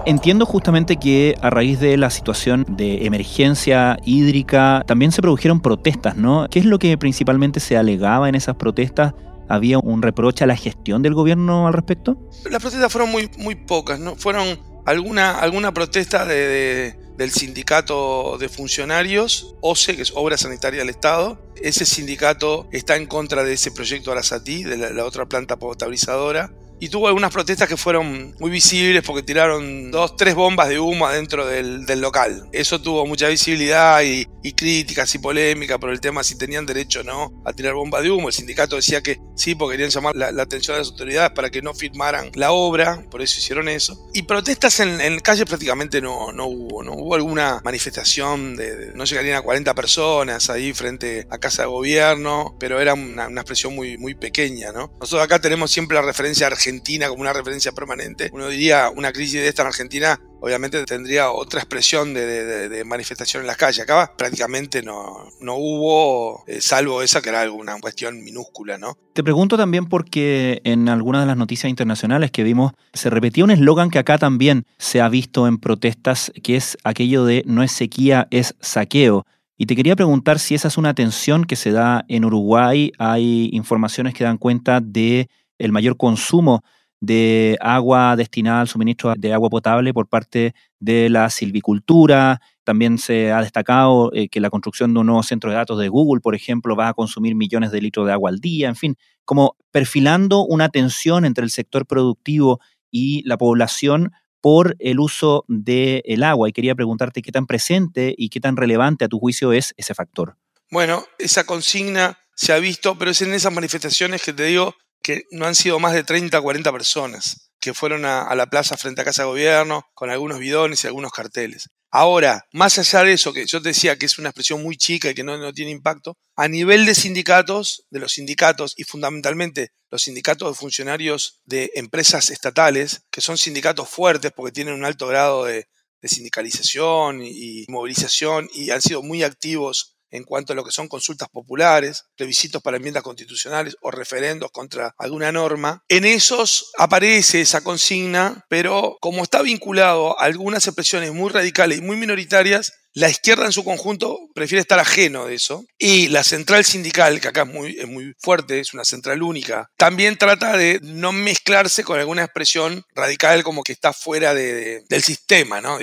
Entiendo 0.10 0.48
justamente 0.48 0.98
que 0.98 1.36
a 1.40 1.52
raíz 1.52 1.80
de 1.80 1.96
la 1.96 2.10
situación 2.10 2.66
de 2.68 3.06
emergencia 3.06 4.00
hídrica 4.06 4.84
también 4.88 5.12
se 5.12 5.22
produjeron 5.22 5.62
protestas, 5.62 6.16
¿no? 6.16 6.48
¿Qué 6.50 6.58
es 6.58 6.66
lo 6.66 6.80
que 6.80 6.98
principalmente 6.98 7.60
se 7.60 7.78
alegaba 7.78 8.28
en 8.28 8.34
esas 8.34 8.56
protestas? 8.56 9.14
¿Había 9.48 9.78
un 9.78 10.02
reproche 10.02 10.44
a 10.46 10.48
la 10.48 10.56
gestión 10.56 11.04
del 11.04 11.14
gobierno 11.14 11.68
al 11.68 11.74
respecto? 11.74 12.18
Las 12.50 12.60
protestas 12.60 12.92
fueron 12.92 13.12
muy, 13.12 13.30
muy 13.38 13.54
pocas, 13.54 14.00
¿no? 14.00 14.16
Fueron 14.16 14.60
alguna, 14.88 15.38
alguna 15.38 15.76
protesta 15.76 16.26
de, 16.26 16.96
del 17.16 17.30
sindicato 17.30 18.40
de 18.40 18.50
funcionarios, 18.50 19.54
OCE, 19.62 19.96
que 19.96 20.02
es 20.02 20.12
Obra 20.16 20.40
Sanitaria 20.40 20.80
del 20.80 20.90
Estado. 20.90 21.40
Ese 21.62 21.86
sindicato 21.86 22.68
está 22.72 22.96
en 22.96 23.06
contra 23.06 23.44
de 23.44 23.54
ese 23.54 23.72
proyecto 23.72 24.12
Arasatí, 24.12 24.64
de 24.64 24.92
la 24.92 25.06
otra 25.06 25.28
planta 25.28 25.60
potabilizadora 25.60 26.52
y 26.80 26.90
tuvo 26.90 27.08
algunas 27.08 27.32
protestas 27.32 27.68
que 27.68 27.78
fueron 27.78 28.36
muy 28.40 28.50
visibles 28.50 29.04
porque 29.04 29.24
tiraron 29.24 29.92
dos, 29.92 30.16
tres 30.16 30.36
bombas 30.36 30.70
de 30.70 30.80
humo 30.80 31.06
adentro 31.06 31.46
del, 31.46 31.86
local. 32.00 32.48
Eso 32.54 32.82
tuvo 32.82 33.06
mucha 33.06 33.28
visibilidad 33.28 34.02
y, 34.02 34.26
críticas 34.54 35.14
y 35.16 35.20
polémica 35.20 35.78
por 35.78 35.90
el 35.90 36.00
tema 36.00 36.24
si 36.24 36.38
tenían 36.38 36.66
derecho 36.66 37.02
o 37.02 37.04
no 37.04 37.32
a 37.46 37.54
tirar 37.54 37.74
bombas 37.74 38.04
de 38.04 38.12
humo. 38.12 38.30
El 38.30 38.34
sindicato 38.34 38.78
decía 38.78 39.02
que 39.02 39.20
sí, 39.36 39.54
porque 39.54 39.74
querían 39.74 39.92
llamar 39.92 40.16
la, 40.16 40.42
atención 40.42 40.76
de 40.76 40.80
las 40.80 40.90
autoridades 40.90 41.32
para 41.32 41.50
que 41.50 41.62
no 41.62 41.74
firmaran 41.74 42.32
la 42.36 42.52
obra, 42.52 43.04
por 43.12 43.22
eso 43.22 43.38
hicieron 43.38 43.68
eso. 43.68 44.10
Y 44.14 44.24
protestas 44.24 44.80
en, 44.80 45.02
en 45.02 45.20
calle 45.20 45.46
prácticamente 45.46 46.02
no, 46.02 46.32
no 46.32 46.48
hubo, 46.48 46.84
no 46.84 46.94
hubo 46.94 47.16
alguna 47.16 47.62
manifestación 47.64 48.56
de, 48.56 48.92
no 48.96 49.04
llegarían 49.04 49.38
a 49.38 49.42
40 49.42 49.76
personas 49.76 50.50
ahí 50.50 50.74
frente 50.74 51.28
a 51.30 51.38
casa 51.38 51.64
de 51.64 51.68
gobierno, 51.68 52.56
pero 52.60 52.80
era 52.80 52.94
una, 52.94 53.26
expresión 53.26 53.76
muy, 53.76 53.98
muy 53.98 54.16
pequeña, 54.16 54.72
¿no? 54.72 54.92
Nosotros 55.00 55.24
acá 55.24 55.40
tenemos 55.40 55.72
siempre 55.72 55.96
la 55.96 56.02
referencia 56.02 56.48
argentina 56.48 56.69
Argentina 56.70 57.10
como 57.10 57.22
una 57.22 57.34
referencia 57.34 57.72
permanente, 57.72 58.30
uno 58.34 58.48
diría 58.48 58.90
una 58.90 59.12
crisis 59.12 59.42
de 59.42 59.48
esta 59.48 59.64
en 59.64 59.68
Argentina 59.68 60.20
obviamente 60.42 60.84
tendría 60.86 61.32
otra 61.32 61.60
expresión 61.60 62.14
de, 62.14 62.84
manifestación 62.86 63.42
en 63.42 63.48
las 63.48 63.58
calles. 63.58 63.82
Acá 63.82 64.14
prácticamente 64.18 64.82
no, 64.82 65.28
no 65.42 65.56
hubo, 65.56 66.44
eh, 66.48 66.62
salvo 66.62 67.02
esa 67.02 67.22
que 67.22 67.30
era 67.30 67.42
alguna 67.42 67.80
cuestión 67.80 68.24
minúscula, 68.24 68.78
¿no? 68.78 68.98
Te 69.14 69.24
pregunto 69.24 69.58
también 69.58 69.86
porque 69.86 70.62
en 70.64 70.88
algunas 70.90 71.22
de 71.22 71.28
las 71.28 71.38
noticias 71.38 71.70
internacionales 71.70 72.32
que 72.32 72.44
vimos 72.44 72.72
se 72.94 73.10
repetía 73.10 73.44
un 73.44 73.52
eslogan 73.52 73.90
que 73.90 74.00
acá 74.00 74.18
también 74.18 74.66
se 74.78 75.02
ha 75.02 75.10
visto 75.10 75.48
en 75.48 75.58
protestas, 75.58 76.32
que 76.42 76.56
es 76.56 76.78
aquello 76.84 77.26
de 77.26 77.44
no 77.46 77.64
es 77.64 77.72
sequía, 77.72 78.28
es 78.32 78.56
saqueo. 78.62 79.26
Y 79.58 79.66
te 79.66 79.76
quería 79.76 79.98
preguntar 79.98 80.40
si 80.40 80.56
esa 80.56 80.70
es 80.70 80.78
una 80.78 80.94
tensión 80.94 81.44
que 81.44 81.58
se 81.58 81.72
da 81.72 82.06
en 82.08 82.24
Uruguay. 82.24 82.94
Hay 82.98 83.50
informaciones 83.52 84.14
que 84.14 84.24
dan 84.24 84.38
cuenta 84.38 84.80
de 84.80 85.28
el 85.60 85.72
mayor 85.72 85.98
consumo 85.98 86.64
de 87.02 87.58
agua 87.62 88.16
destinada 88.16 88.62
al 88.62 88.68
suministro 88.68 89.14
de 89.16 89.34
agua 89.34 89.50
potable 89.50 89.94
por 89.94 90.08
parte 90.08 90.54
de 90.80 91.10
la 91.10 91.30
silvicultura. 91.30 92.42
También 92.64 92.98
se 92.98 93.32
ha 93.32 93.42
destacado 93.42 94.12
eh, 94.14 94.28
que 94.30 94.40
la 94.40 94.50
construcción 94.50 94.94
de 94.94 95.00
un 95.00 95.06
nuevo 95.08 95.24
centro 95.24 95.50
de 95.50 95.58
datos 95.58 95.80
de 95.80 95.88
Google, 95.90 96.22
por 96.22 96.36
ejemplo, 96.36 96.76
va 96.76 96.90
a 96.90 96.94
consumir 96.94 97.36
millones 97.36 97.72
de 97.72 97.82
litros 97.82 98.06
de 98.06 98.14
agua 98.14 98.30
al 98.30 98.40
día. 98.40 98.68
En 98.68 98.76
fin, 98.76 98.98
como 99.24 99.56
perfilando 99.72 100.44
una 100.44 100.70
tensión 100.70 101.26
entre 101.26 101.44
el 101.44 101.52
sector 101.52 101.86
productivo 101.86 102.60
y 102.92 103.24
la 103.28 103.38
población 103.38 104.12
por 104.42 104.76
el 104.80 105.00
uso 105.00 105.46
del 105.48 106.24
agua. 106.24 106.50
Y 106.50 106.54
quería 106.54 106.76
preguntarte 106.76 107.22
qué 107.22 107.32
tan 107.32 107.46
presente 107.46 108.14
y 108.18 108.30
qué 108.30 108.40
tan 108.40 108.58
relevante 108.58 109.06
a 109.06 109.08
tu 109.08 109.20
juicio 109.20 109.54
es 109.54 109.74
ese 109.78 109.94
factor. 109.94 110.38
Bueno, 110.72 111.04
esa 111.18 111.46
consigna 111.46 112.20
se 112.36 112.54
ha 112.54 112.60
visto, 112.60 112.98
pero 112.98 113.12
es 113.12 113.22
en 113.22 113.34
esas 113.34 113.54
manifestaciones 113.54 114.22
que 114.22 114.34
te 114.34 114.44
digo 114.44 114.76
que 115.10 115.26
no 115.32 115.48
han 115.48 115.56
sido 115.56 115.80
más 115.80 115.94
de 115.94 116.04
30 116.04 116.38
o 116.38 116.44
40 116.44 116.72
personas 116.72 117.50
que 117.60 117.74
fueron 117.74 118.06
a, 118.06 118.36
la 118.36 118.46
plaza 118.46 118.78
frente 118.78 119.02
a 119.02 119.04
Casa 119.04 119.24
de 119.24 119.30
Gobierno 119.30 119.84
con 119.96 120.12
algunos 120.12 120.38
bidones 120.38 120.84
y 120.84 120.88
algunos 120.88 121.12
carteles. 121.12 121.68
Ahora, 121.90 122.46
más 122.54 122.78
allá 122.78 123.04
de 123.04 123.14
eso, 123.14 123.34
que 123.34 123.48
yo 123.48 123.60
te 123.60 123.70
decía 123.70 123.98
que 123.98 124.06
es 124.06 124.20
una 124.20 124.30
expresión 124.30 124.62
muy 124.62 124.78
chica 124.78 125.10
y 125.10 125.16
que 125.16 125.24
no, 125.24 125.36
no 125.40 125.52
tiene 125.52 125.72
impacto, 125.72 126.16
a 126.36 126.48
nivel 126.48 126.86
de 126.86 126.94
sindicatos, 126.94 127.88
de 127.90 128.00
los 128.00 128.14
sindicatos 128.14 128.76
y 128.78 128.84
fundamentalmente 128.84 129.72
los 129.90 130.04
sindicatos 130.04 130.52
de 130.52 130.60
funcionarios 130.60 131.42
de 131.44 131.72
empresas 131.74 132.30
estatales, 132.30 133.02
que 133.10 133.22
son 133.22 133.40
sindicatos 133.40 133.90
fuertes 133.90 134.32
porque 134.36 134.52
tienen 134.52 134.76
un 134.76 134.86
alto 134.86 135.08
grado 135.08 135.46
de, 135.46 135.66
sindicalización 136.04 137.22
y 137.26 137.66
movilización 137.68 138.48
y 138.54 138.70
han 138.70 138.82
sido 138.82 139.02
muy 139.02 139.24
activos 139.24 139.99
en 140.12 140.24
cuanto 140.24 140.54
a 140.54 140.56
lo 140.56 140.64
que 140.64 140.72
son 140.72 140.88
consultas 140.88 141.30
populares, 141.30 142.06
plebiscitos 142.16 142.62
para 142.62 142.78
enmiendas 142.78 143.04
constitucionales 143.04 143.76
o 143.82 143.92
referendos 143.92 144.52
contra 144.52 144.94
alguna 144.98 145.32
norma. 145.32 145.84
En 145.88 146.06
esos 146.06 146.72
aparece 146.78 147.42
esa 147.42 147.62
consigna, 147.62 148.46
pero 148.50 148.98
como 149.02 149.24
está 149.24 149.42
vinculado 149.42 150.20
a 150.20 150.26
algunas 150.26 150.66
expresiones 150.68 151.14
muy 151.14 151.30
radicales 151.30 151.80
y 151.80 151.82
muy 151.82 151.98
minoritarias, 151.98 152.74
la 152.94 153.10
izquierda 153.10 153.46
en 153.46 153.52
su 153.52 153.64
conjunto 153.64 154.18
prefiere 154.34 154.62
estar 154.62 154.80
ajeno 154.80 155.28
de 155.28 155.36
eso. 155.36 155.64
Y 155.78 156.08
la 156.08 156.24
central 156.24 156.66
sindical, 156.66 157.22
que 157.22 157.28
acá 157.28 157.44
es 157.44 157.48
muy, 157.48 157.78
es 157.80 157.88
muy 157.88 158.14
fuerte, 158.20 158.60
es 158.60 158.74
una 158.74 158.84
central 158.84 159.22
única, 159.22 159.70
también 159.78 160.18
trata 160.18 160.58
de 160.58 160.80
no 160.82 161.12
mezclarse 161.12 161.84
con 161.84 162.00
alguna 162.00 162.24
expresión 162.24 162.84
radical 162.94 163.44
como 163.44 163.64
que 163.64 163.74
está 163.74 163.94
fuera 163.94 164.34
del 164.34 165.04
sistema, 165.04 165.62
¿no? 165.62 165.78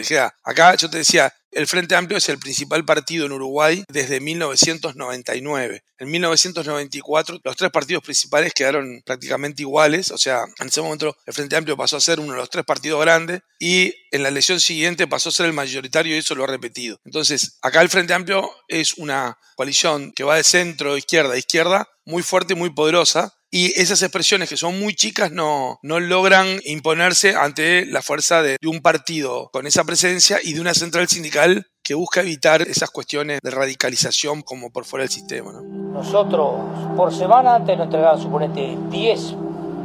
acá 0.44 0.74
yo 0.74 0.90
te 0.90 0.98
decía, 0.98 1.32
el 1.52 1.66
Frente 1.66 1.94
Amplio 1.94 2.18
es 2.18 2.28
el 2.28 2.38
principal 2.38 2.84
partido 2.84 3.26
en 3.26 3.32
Uruguay 3.32 3.84
desde 3.88 4.20
1999. 4.20 5.82
En 5.98 6.10
1994 6.10 7.40
los 7.42 7.56
tres 7.56 7.70
partidos 7.70 8.02
principales 8.02 8.52
quedaron 8.52 9.02
prácticamente 9.04 9.62
iguales, 9.62 10.10
o 10.10 10.18
sea, 10.18 10.44
en 10.58 10.68
ese 10.68 10.82
momento 10.82 11.16
el 11.24 11.34
Frente 11.34 11.56
Amplio 11.56 11.76
pasó 11.76 11.96
a 11.96 12.00
ser 12.00 12.20
uno 12.20 12.32
de 12.32 12.38
los 12.38 12.50
tres 12.50 12.64
partidos 12.64 13.00
grandes 13.00 13.40
y 13.58 13.94
en 14.10 14.22
la 14.22 14.28
elección 14.28 14.60
siguiente 14.60 15.06
pasó 15.06 15.30
a 15.30 15.32
ser 15.32 15.46
el 15.46 15.52
mayoritario 15.52 16.14
y 16.14 16.18
eso 16.18 16.34
lo 16.34 16.44
ha 16.44 16.48
repetido. 16.48 16.98
Entonces, 17.04 17.58
acá 17.62 17.80
el 17.80 17.88
Frente 17.88 18.14
Amplio 18.14 18.50
es 18.68 18.94
una 18.94 19.38
coalición 19.54 20.12
que 20.12 20.24
va 20.24 20.36
de 20.36 20.44
centro, 20.44 20.96
izquierda, 20.96 21.36
izquierda, 21.38 21.88
muy 22.04 22.22
fuerte 22.22 22.52
y 22.52 22.56
muy 22.56 22.70
poderosa, 22.70 23.35
y 23.56 23.72
esas 23.74 24.02
expresiones 24.02 24.50
que 24.50 24.58
son 24.58 24.78
muy 24.78 24.94
chicas 24.94 25.32
no, 25.32 25.78
no 25.80 25.98
logran 25.98 26.46
imponerse 26.66 27.34
ante 27.34 27.86
la 27.86 28.02
fuerza 28.02 28.42
de, 28.42 28.58
un 28.66 28.82
partido 28.82 29.48
con 29.50 29.66
esa 29.66 29.82
presencia 29.82 30.36
y 30.44 30.52
de 30.52 30.60
una 30.60 30.74
central 30.74 31.08
sindical 31.08 31.64
que 31.82 31.94
busca 31.94 32.20
evitar 32.20 32.60
esas 32.60 32.90
cuestiones 32.90 33.40
de 33.42 33.50
radicalización 33.50 34.42
como 34.42 34.70
por 34.70 34.84
fuera 34.84 35.04
del 35.04 35.10
sistema. 35.10 35.52
Nosotros 35.62 36.50
por 36.98 37.14
semana 37.14 37.54
antes 37.54 37.78
nos 37.78 37.86
entregaban, 37.86 38.20
suponete, 38.20 38.76
10 38.90 39.20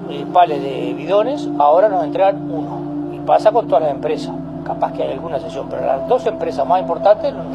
eh, 0.09 0.25
pales 0.33 0.61
de 0.61 0.93
bidones, 0.93 1.47
ahora 1.57 1.87
nos 1.87 2.03
entregan 2.03 2.41
uno. 2.51 3.15
Y 3.15 3.25
pasa 3.25 3.53
con 3.53 3.69
todas 3.69 3.83
las 3.83 3.91
empresas 3.91 4.35
capaz 4.73 4.93
que 4.93 5.03
hay 5.03 5.11
alguna 5.11 5.37
sesión, 5.39 5.67
pero 5.69 5.85
las 5.85 6.07
dos 6.07 6.25
empresas 6.25 6.65
más 6.65 6.79
importantes 6.79 7.33
nos, 7.33 7.45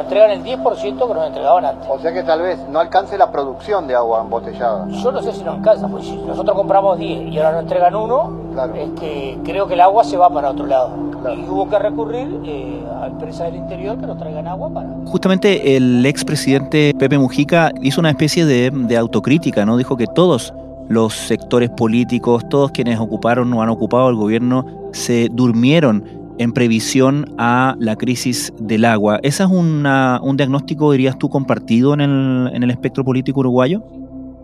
entregan 0.00 0.30
el 0.30 0.44
10% 0.44 0.82
que 0.82 1.14
nos 1.14 1.26
entregaban 1.26 1.64
antes. 1.64 1.88
O 1.88 1.98
sea 1.98 2.12
que 2.12 2.22
tal 2.22 2.42
vez 2.42 2.58
no 2.68 2.78
alcance 2.78 3.16
la 3.16 3.30
producción 3.30 3.86
de 3.86 3.94
agua 3.94 4.20
embotellada. 4.20 4.86
Yo 4.88 5.12
no 5.12 5.22
sé 5.22 5.32
si 5.32 5.42
nos 5.42 5.56
alcanza, 5.56 5.88
porque 5.88 6.06
si 6.06 6.16
nosotros 6.16 6.54
compramos 6.54 6.98
10 6.98 7.32
y 7.32 7.38
ahora 7.38 7.52
nos 7.52 7.62
entregan 7.62 7.96
uno, 7.96 8.38
es 8.74 9.00
que 9.00 9.38
creo 9.44 9.66
que 9.66 9.74
el 9.74 9.80
agua 9.80 10.04
se 10.04 10.16
va 10.16 10.28
para 10.28 10.50
otro 10.50 10.66
lado. 10.66 10.90
Y 11.36 11.48
hubo 11.48 11.68
que 11.70 11.78
recurrir 11.78 12.40
eh, 12.44 12.84
a 13.00 13.06
empresas 13.06 13.46
del 13.46 13.56
interior 13.56 13.96
que 13.96 14.06
nos 14.06 14.18
traigan 14.18 14.46
agua 14.46 14.68
para... 14.70 14.88
Justamente 15.06 15.76
el 15.76 16.04
expresidente 16.04 16.92
Pepe 16.98 17.16
Mujica 17.16 17.70
hizo 17.80 18.00
una 18.00 18.10
especie 18.10 18.44
de, 18.44 18.70
de 18.70 18.96
autocrítica, 18.96 19.64
¿no? 19.64 19.76
Dijo 19.76 19.96
que 19.96 20.06
todos 20.06 20.52
los 20.88 21.14
sectores 21.14 21.70
políticos, 21.70 22.46
todos 22.48 22.72
quienes 22.72 22.98
ocuparon 22.98 23.52
o 23.54 23.62
han 23.62 23.70
ocupado 23.70 24.10
el 24.10 24.16
gobierno, 24.16 24.66
se 24.92 25.28
durmieron 25.30 26.21
en 26.38 26.52
previsión 26.52 27.34
a 27.38 27.76
la 27.78 27.96
crisis 27.96 28.52
del 28.58 28.84
agua. 28.84 29.20
¿Ese 29.22 29.42
es 29.42 29.48
un 29.48 30.36
diagnóstico, 30.36 30.92
dirías 30.92 31.18
tú, 31.18 31.28
compartido 31.28 31.94
en 31.94 32.00
el, 32.00 32.70
espectro 32.70 33.04
político 33.04 33.40
uruguayo? 33.40 33.82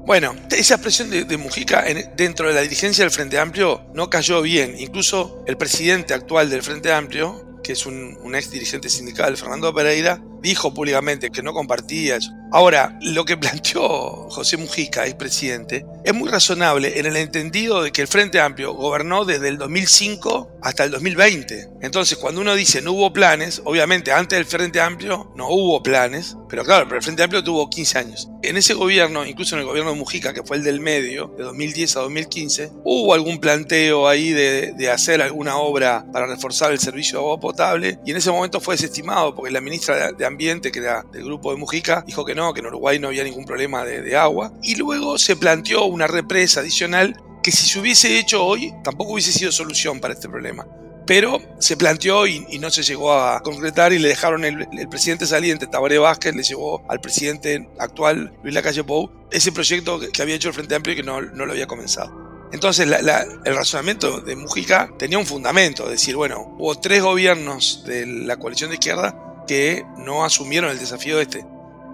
Bueno, 0.06 0.34
esa 0.50 0.74
expresión 0.74 1.10
de, 1.10 1.36
Mujica 1.36 1.84
dentro 2.16 2.48
de 2.48 2.54
la 2.54 2.62
dirigencia 2.62 3.04
del 3.04 3.10
Frente 3.10 3.38
Amplio 3.38 3.82
no 3.94 4.08
cayó 4.08 4.40
bien. 4.40 4.74
Incluso 4.78 5.42
el 5.46 5.56
presidente 5.56 6.14
actual 6.14 6.48
del 6.48 6.62
Frente 6.62 6.92
Amplio, 6.92 7.58
que 7.62 7.72
es 7.72 7.84
un, 7.84 8.16
un 8.22 8.34
ex 8.34 8.50
dirigente 8.50 8.88
sindical, 8.88 9.36
Fernando 9.36 9.74
Pereira, 9.74 10.22
dijo 10.40 10.72
públicamente 10.74 11.30
que 11.30 11.42
no 11.42 11.52
compartía 11.52 12.16
eso. 12.16 12.32
Ahora, 12.50 12.98
lo 13.02 13.26
que 13.26 13.36
planteó 13.36 14.30
José 14.30 14.56
Mujica, 14.56 15.06
ex 15.06 15.14
presidente, 15.16 15.84
es 16.04 16.14
muy 16.14 16.30
razonable 16.30 16.98
en 16.98 17.06
el 17.06 17.16
entendido 17.16 17.82
de 17.82 17.92
que 17.92 18.00
el 18.00 18.08
Frente 18.08 18.40
Amplio 18.40 18.72
gobernó 18.72 19.26
desde 19.26 19.48
el 19.48 19.58
2005 19.58 20.58
hasta 20.62 20.84
el 20.84 20.90
2020. 20.90 21.68
Entonces, 21.82 22.16
cuando 22.16 22.40
uno 22.40 22.54
dice 22.54 22.80
no 22.80 22.92
hubo 22.92 23.12
planes, 23.12 23.60
obviamente 23.64 24.12
antes 24.12 24.38
del 24.38 24.46
Frente 24.46 24.80
Amplio 24.80 25.30
no 25.36 25.48
hubo 25.50 25.82
planes, 25.82 26.36
pero 26.48 26.64
claro, 26.64 26.86
pero 26.86 26.96
el 26.96 27.02
Frente 27.02 27.22
Amplio 27.22 27.44
tuvo 27.44 27.68
15 27.68 27.98
años. 27.98 28.28
En 28.42 28.56
ese 28.56 28.72
gobierno, 28.72 29.26
incluso 29.26 29.54
en 29.54 29.60
el 29.60 29.66
gobierno 29.66 29.90
de 29.90 29.98
Mujica, 29.98 30.32
que 30.32 30.42
fue 30.42 30.56
el 30.56 30.64
del 30.64 30.80
medio, 30.80 31.34
de 31.36 31.44
2010 31.44 31.96
a 31.96 32.00
2015, 32.00 32.72
hubo 32.84 33.12
algún 33.12 33.40
planteo 33.40 34.08
ahí 34.08 34.30
de, 34.30 34.72
de 34.74 34.90
hacer 34.90 35.20
alguna 35.20 35.58
obra 35.58 36.06
para 36.12 36.26
reforzar 36.26 36.72
el 36.72 36.78
servicio 36.78 37.18
de 37.18 37.24
agua 37.24 37.40
potable 37.40 37.98
y 38.06 38.12
en 38.12 38.16
ese 38.16 38.30
momento 38.30 38.60
fue 38.60 38.74
desestimado 38.74 39.34
porque 39.34 39.50
la 39.50 39.60
ministra 39.60 40.12
de 40.12 40.24
Ambiente, 40.28 40.70
que 40.70 40.78
era 40.78 41.04
del 41.12 41.24
grupo 41.24 41.50
de 41.50 41.58
Mujica, 41.58 42.04
dijo 42.06 42.24
que 42.24 42.34
no, 42.34 42.54
que 42.54 42.60
en 42.60 42.66
Uruguay 42.66 42.98
no 42.98 43.08
había 43.08 43.24
ningún 43.24 43.44
problema 43.44 43.84
de, 43.84 44.16
agua. 44.16 44.52
Y 44.62 44.76
luego 44.76 45.18
se 45.18 45.36
planteó 45.36 45.84
una 45.84 46.06
represa 46.06 46.60
adicional 46.60 47.20
que 47.42 47.52
si 47.52 47.68
se 47.68 47.78
hubiese 47.78 48.18
hecho 48.18 48.44
hoy 48.44 48.72
tampoco 48.82 49.12
hubiese 49.12 49.32
sido 49.32 49.52
solución 49.52 50.00
para 50.00 50.14
este 50.14 50.28
problema. 50.28 50.66
Pero 51.06 51.40
se 51.58 51.76
planteó 51.76 52.26
y, 52.26 52.58
no 52.58 52.70
se 52.70 52.82
llegó 52.82 53.12
a 53.12 53.40
concretar 53.40 53.92
y 53.92 53.98
le 53.98 54.08
dejaron 54.08 54.44
el, 54.44 54.66
presidente 54.90 55.26
saliente, 55.26 55.66
Tabaré 55.66 55.98
Vázquez, 55.98 56.34
le 56.34 56.42
llevó 56.42 56.84
al 56.88 57.00
presidente 57.00 57.68
actual, 57.78 58.32
Luis 58.42 58.54
Lacalle 58.54 58.84
Pou, 58.84 59.10
ese 59.30 59.50
proyecto 59.50 59.98
que, 59.98 60.22
había 60.22 60.34
hecho 60.34 60.48
el 60.48 60.54
Frente 60.54 60.74
Amplio 60.74 60.92
y 60.92 60.96
que 60.96 61.02
no, 61.02 61.22
no 61.22 61.46
lo 61.46 61.52
había 61.52 61.66
comenzado. 61.66 62.28
Entonces 62.52 62.88
el 62.88 63.54
razonamiento 63.54 64.20
de 64.20 64.36
Mujica 64.36 64.90
tenía 64.98 65.18
un 65.18 65.26
fundamento, 65.26 65.88
decir, 65.88 66.16
bueno, 66.16 66.54
hubo 66.58 66.74
tres 66.76 67.02
gobiernos 67.02 67.84
de 67.86 68.06
la 68.06 68.36
coalición 68.36 68.70
de 68.70 68.76
izquierda 68.76 69.27
que 69.48 69.84
no 69.96 70.24
asumieron 70.24 70.70
el 70.70 70.78
desafío 70.78 71.20
este. 71.20 71.44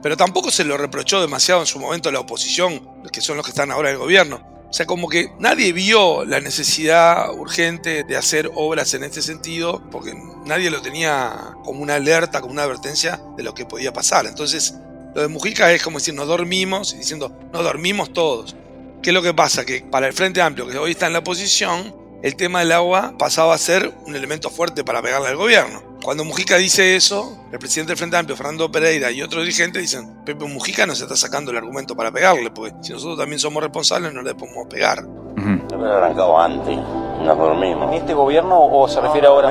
Pero 0.02 0.18
tampoco 0.18 0.50
se 0.50 0.64
lo 0.64 0.76
reprochó 0.76 1.22
demasiado 1.22 1.62
en 1.62 1.66
su 1.66 1.78
momento 1.78 2.12
la 2.12 2.20
oposición, 2.20 2.86
que 3.10 3.22
son 3.22 3.38
los 3.38 3.46
que 3.46 3.52
están 3.52 3.70
ahora 3.70 3.88
en 3.88 3.94
el 3.94 4.00
gobierno. 4.00 4.54
O 4.68 4.72
sea, 4.76 4.86
como 4.86 5.08
que 5.08 5.30
nadie 5.38 5.72
vio 5.72 6.24
la 6.24 6.40
necesidad 6.40 7.32
urgente 7.32 8.02
de 8.02 8.16
hacer 8.16 8.50
obras 8.54 8.92
en 8.92 9.04
este 9.04 9.22
sentido, 9.22 9.82
porque 9.90 10.12
nadie 10.44 10.68
lo 10.68 10.82
tenía 10.82 11.54
como 11.64 11.80
una 11.80 11.94
alerta, 11.94 12.40
como 12.40 12.52
una 12.52 12.64
advertencia 12.64 13.22
de 13.36 13.44
lo 13.44 13.54
que 13.54 13.64
podía 13.64 13.92
pasar. 13.92 14.26
Entonces, 14.26 14.74
lo 15.14 15.22
de 15.22 15.28
Mujica 15.28 15.72
es 15.72 15.82
como 15.82 16.00
decir, 16.00 16.12
nos 16.12 16.26
dormimos, 16.26 16.92
y 16.92 16.98
diciendo, 16.98 17.32
nos 17.52 17.62
dormimos 17.62 18.12
todos. 18.12 18.56
¿Qué 19.00 19.10
es 19.10 19.14
lo 19.14 19.22
que 19.22 19.32
pasa? 19.32 19.64
Que 19.64 19.80
para 19.82 20.08
el 20.08 20.12
Frente 20.12 20.42
Amplio, 20.42 20.66
que 20.66 20.76
hoy 20.76 20.90
está 20.90 21.06
en 21.06 21.12
la 21.12 21.20
oposición, 21.20 21.94
el 22.22 22.34
tema 22.36 22.58
del 22.58 22.72
agua 22.72 23.14
pasaba 23.16 23.54
a 23.54 23.58
ser 23.58 23.94
un 24.06 24.16
elemento 24.16 24.50
fuerte 24.50 24.82
para 24.82 25.00
pegarle 25.02 25.28
al 25.28 25.36
gobierno. 25.36 25.93
Cuando 26.04 26.22
Mujica 26.22 26.58
dice 26.58 26.96
eso, 26.96 27.46
el 27.50 27.58
presidente 27.58 27.92
del 27.92 27.96
Frente 27.96 28.18
Amplio, 28.18 28.36
Fernando 28.36 28.70
Pereira 28.70 29.10
y 29.10 29.22
otros 29.22 29.42
dirigentes 29.42 29.80
dicen, 29.80 30.16
Pepe 30.22 30.44
Mujica 30.44 30.84
no 30.84 30.94
se 30.94 31.04
está 31.04 31.16
sacando 31.16 31.50
el 31.50 31.56
argumento 31.56 31.96
para 31.96 32.12
pegarle, 32.12 32.50
porque 32.50 32.74
si 32.82 32.92
nosotros 32.92 33.18
también 33.18 33.38
somos 33.38 33.62
responsables 33.62 34.12
no 34.12 34.20
le 34.20 34.34
podemos 34.34 34.66
pegar. 34.68 35.02
Uh 35.02 35.82
arrancado 35.82 36.38
antes, 36.38 36.76
nos 37.22 37.38
dormimos. 37.38 37.88
¿En 37.88 37.94
este 37.94 38.12
gobierno 38.12 38.66
o 38.66 38.86
se 38.86 39.00
refiere 39.00 39.28
ahora? 39.28 39.48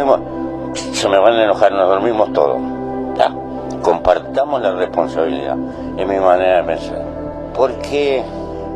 se 0.76 1.10
me 1.10 1.18
van 1.18 1.34
a 1.34 1.44
enojar, 1.44 1.72
nos 1.72 1.90
dormimos 1.90 2.32
todos. 2.34 2.62
Compartamos 3.82 4.62
la 4.62 4.76
responsabilidad, 4.76 5.58
es 5.98 6.08
mi 6.08 6.20
manera 6.20 6.62
de 6.62 6.64
pensar. 6.68 7.04
¿Por 7.56 7.82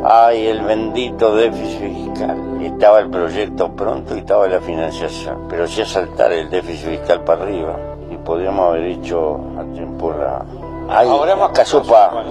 hay 0.04 0.48
el 0.48 0.62
bendito 0.62 1.36
déficit 1.36 1.80
fiscal? 1.80 2.48
estaba 2.78 3.00
el 3.00 3.10
proyecto 3.10 3.72
pronto 3.72 4.16
y 4.16 4.20
estaba 4.20 4.48
la 4.48 4.60
financiación, 4.60 5.48
pero 5.50 5.66
ya 5.66 5.86
saltar 5.86 6.32
el 6.32 6.50
déficit 6.50 6.90
fiscal 6.90 7.24
para 7.24 7.44
arriba 7.44 7.76
y 8.12 8.18
podríamos 8.18 8.70
haber 8.70 8.96
dicho 8.96 9.40
a 9.58 9.64
tiempo 9.74 10.12
la... 10.12 10.46
Ay, 10.90 11.10
casupa, 11.54 12.24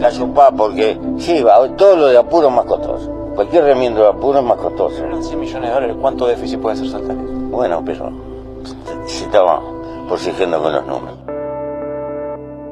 casupa, 0.00 0.50
porque 0.56 0.98
sí, 1.18 1.42
todo 1.76 1.96
lo 1.96 2.06
de 2.08 2.18
apuro 2.18 2.48
es 2.48 2.54
más 2.54 2.66
costoso. 2.66 3.10
Cualquier 3.34 3.64
remiendo 3.64 4.02
de 4.02 4.08
apuro 4.08 4.38
es 4.38 4.44
más 4.44 4.58
costoso. 4.58 4.96
100 5.20 5.40
millones 5.40 5.68
de 5.68 5.74
dólares, 5.74 5.96
¿cuánto 6.00 6.26
déficit 6.26 6.60
puede 6.60 6.76
ser 6.76 6.88
saltar 6.88 7.16
Bueno, 7.16 7.82
pero 7.84 8.12
si 9.06 9.24
estaba 9.24 9.60
porciendo 10.08 10.62
con 10.62 10.72
los 10.72 10.86
números. 10.86 11.18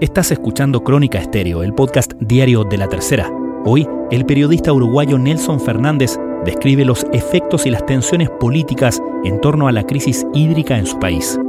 Estás 0.00 0.30
escuchando 0.32 0.84
Crónica 0.84 1.18
Estéreo, 1.18 1.62
el 1.62 1.74
podcast 1.74 2.12
diario 2.20 2.64
de 2.64 2.76
la 2.76 2.88
tercera. 2.88 3.30
Hoy, 3.64 3.88
el 4.12 4.26
periodista 4.26 4.74
uruguayo 4.74 5.16
Nelson 5.16 5.58
Fernández 5.58 6.18
describe 6.44 6.84
los 6.84 7.06
efectos 7.14 7.64
y 7.64 7.70
las 7.70 7.86
tensiones 7.86 8.28
políticas 8.28 9.00
en 9.24 9.40
torno 9.40 9.68
a 9.68 9.72
la 9.72 9.84
crisis 9.84 10.26
hídrica 10.34 10.78
en 10.78 10.84
su 10.84 10.98
país. 10.98 11.40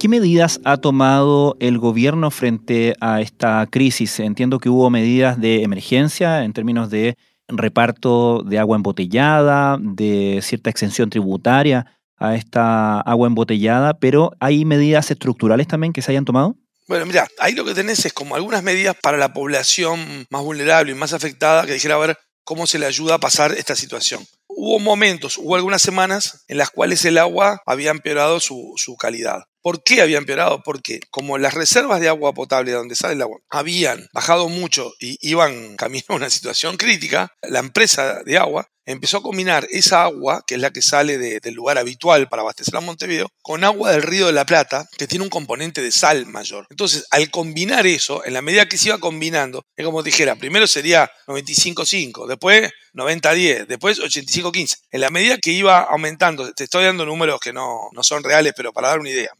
¿Qué 0.00 0.08
medidas 0.08 0.58
ha 0.64 0.78
tomado 0.78 1.54
el 1.60 1.78
gobierno 1.78 2.30
frente 2.30 2.94
a 2.98 3.20
esta 3.20 3.66
crisis? 3.70 4.20
Entiendo 4.20 4.58
que 4.58 4.70
hubo 4.70 4.88
medidas 4.88 5.38
de 5.38 5.64
emergencia 5.64 6.44
en 6.44 6.54
términos 6.54 6.88
de 6.88 7.18
reparto 7.48 8.42
de 8.42 8.58
agua 8.58 8.76
embotellada, 8.76 9.76
de 9.78 10.38
cierta 10.40 10.70
exención 10.70 11.10
tributaria 11.10 11.84
a 12.16 12.36
esta 12.36 13.02
agua 13.02 13.26
embotellada, 13.26 13.98
pero 13.98 14.30
¿hay 14.40 14.64
medidas 14.64 15.10
estructurales 15.10 15.68
también 15.68 15.92
que 15.92 16.00
se 16.00 16.10
hayan 16.10 16.24
tomado? 16.24 16.56
Bueno, 16.92 17.06
mira, 17.06 17.26
ahí 17.38 17.54
lo 17.54 17.64
que 17.64 17.72
tenés 17.72 18.04
es 18.04 18.12
como 18.12 18.36
algunas 18.36 18.62
medidas 18.62 18.94
para 19.00 19.16
la 19.16 19.32
población 19.32 20.26
más 20.28 20.42
vulnerable 20.42 20.92
y 20.92 20.94
más 20.94 21.14
afectada 21.14 21.64
que 21.64 21.72
dijera, 21.72 21.94
a 21.94 21.98
ver, 21.98 22.18
cómo 22.44 22.66
se 22.66 22.78
le 22.78 22.84
ayuda 22.84 23.14
a 23.14 23.18
pasar 23.18 23.52
esta 23.52 23.74
situación. 23.74 24.26
hubo 24.46 24.78
momentos, 24.78 25.38
hubo 25.38 25.56
algunas 25.56 25.80
semanas 25.80 26.44
en 26.48 26.58
las 26.58 26.68
cuales 26.68 27.02
el 27.06 27.16
agua 27.16 27.62
había 27.64 27.92
empeorado 27.92 28.40
su, 28.40 28.74
su 28.76 28.96
calidad. 28.96 29.44
¿Por 29.62 29.82
qué 29.82 30.02
había 30.02 30.18
empeorado? 30.18 30.62
Porque 30.62 31.00
como 31.10 31.38
las 31.38 31.54
reservas 31.54 32.02
de 32.02 32.10
agua 32.10 32.34
potable 32.34 32.72
donde 32.72 32.94
sale 32.94 33.14
el 33.14 33.22
agua 33.22 33.38
habían 33.48 34.06
bajado 34.12 34.50
mucho 34.50 34.92
y 35.00 35.16
iban 35.26 35.76
camino 35.76 36.04
a 36.08 36.16
una 36.16 36.28
situación 36.28 36.76
crítica, 36.76 37.32
la 37.40 37.60
empresa 37.60 38.22
de 38.22 38.36
agua 38.36 38.68
empezó 38.86 39.18
a 39.18 39.22
combinar 39.22 39.66
esa 39.70 40.04
agua, 40.04 40.42
que 40.46 40.54
es 40.54 40.60
la 40.60 40.70
que 40.70 40.82
sale 40.82 41.18
del 41.18 41.54
lugar 41.54 41.78
habitual 41.78 42.28
para 42.28 42.42
abastecer 42.42 42.76
a 42.76 42.80
Montevideo, 42.80 43.28
con 43.42 43.64
agua 43.64 43.92
del 43.92 44.02
río 44.02 44.26
de 44.26 44.32
la 44.32 44.44
Plata, 44.44 44.88
que 44.96 45.06
tiene 45.06 45.24
un 45.24 45.30
componente 45.30 45.82
de 45.82 45.92
sal 45.92 46.26
mayor. 46.26 46.66
Entonces, 46.70 47.06
al 47.10 47.30
combinar 47.30 47.86
eso, 47.86 48.24
en 48.24 48.34
la 48.34 48.42
medida 48.42 48.68
que 48.68 48.78
se 48.78 48.88
iba 48.88 48.98
combinando, 48.98 49.64
es 49.76 49.84
como 49.84 50.02
dijera, 50.02 50.36
primero 50.36 50.66
sería 50.66 51.10
95-5, 51.26 52.26
después 52.26 52.70
90-10, 52.94 53.66
después 53.66 54.00
85-15. 54.00 54.76
En 54.90 55.00
la 55.00 55.10
medida 55.10 55.38
que 55.38 55.52
iba 55.52 55.80
aumentando, 55.80 56.52
te 56.52 56.64
estoy 56.64 56.84
dando 56.84 57.06
números 57.06 57.40
que 57.40 57.52
no, 57.52 57.88
no 57.92 58.02
son 58.02 58.22
reales, 58.22 58.52
pero 58.56 58.72
para 58.72 58.88
dar 58.88 59.00
una 59.00 59.10
idea. 59.10 59.30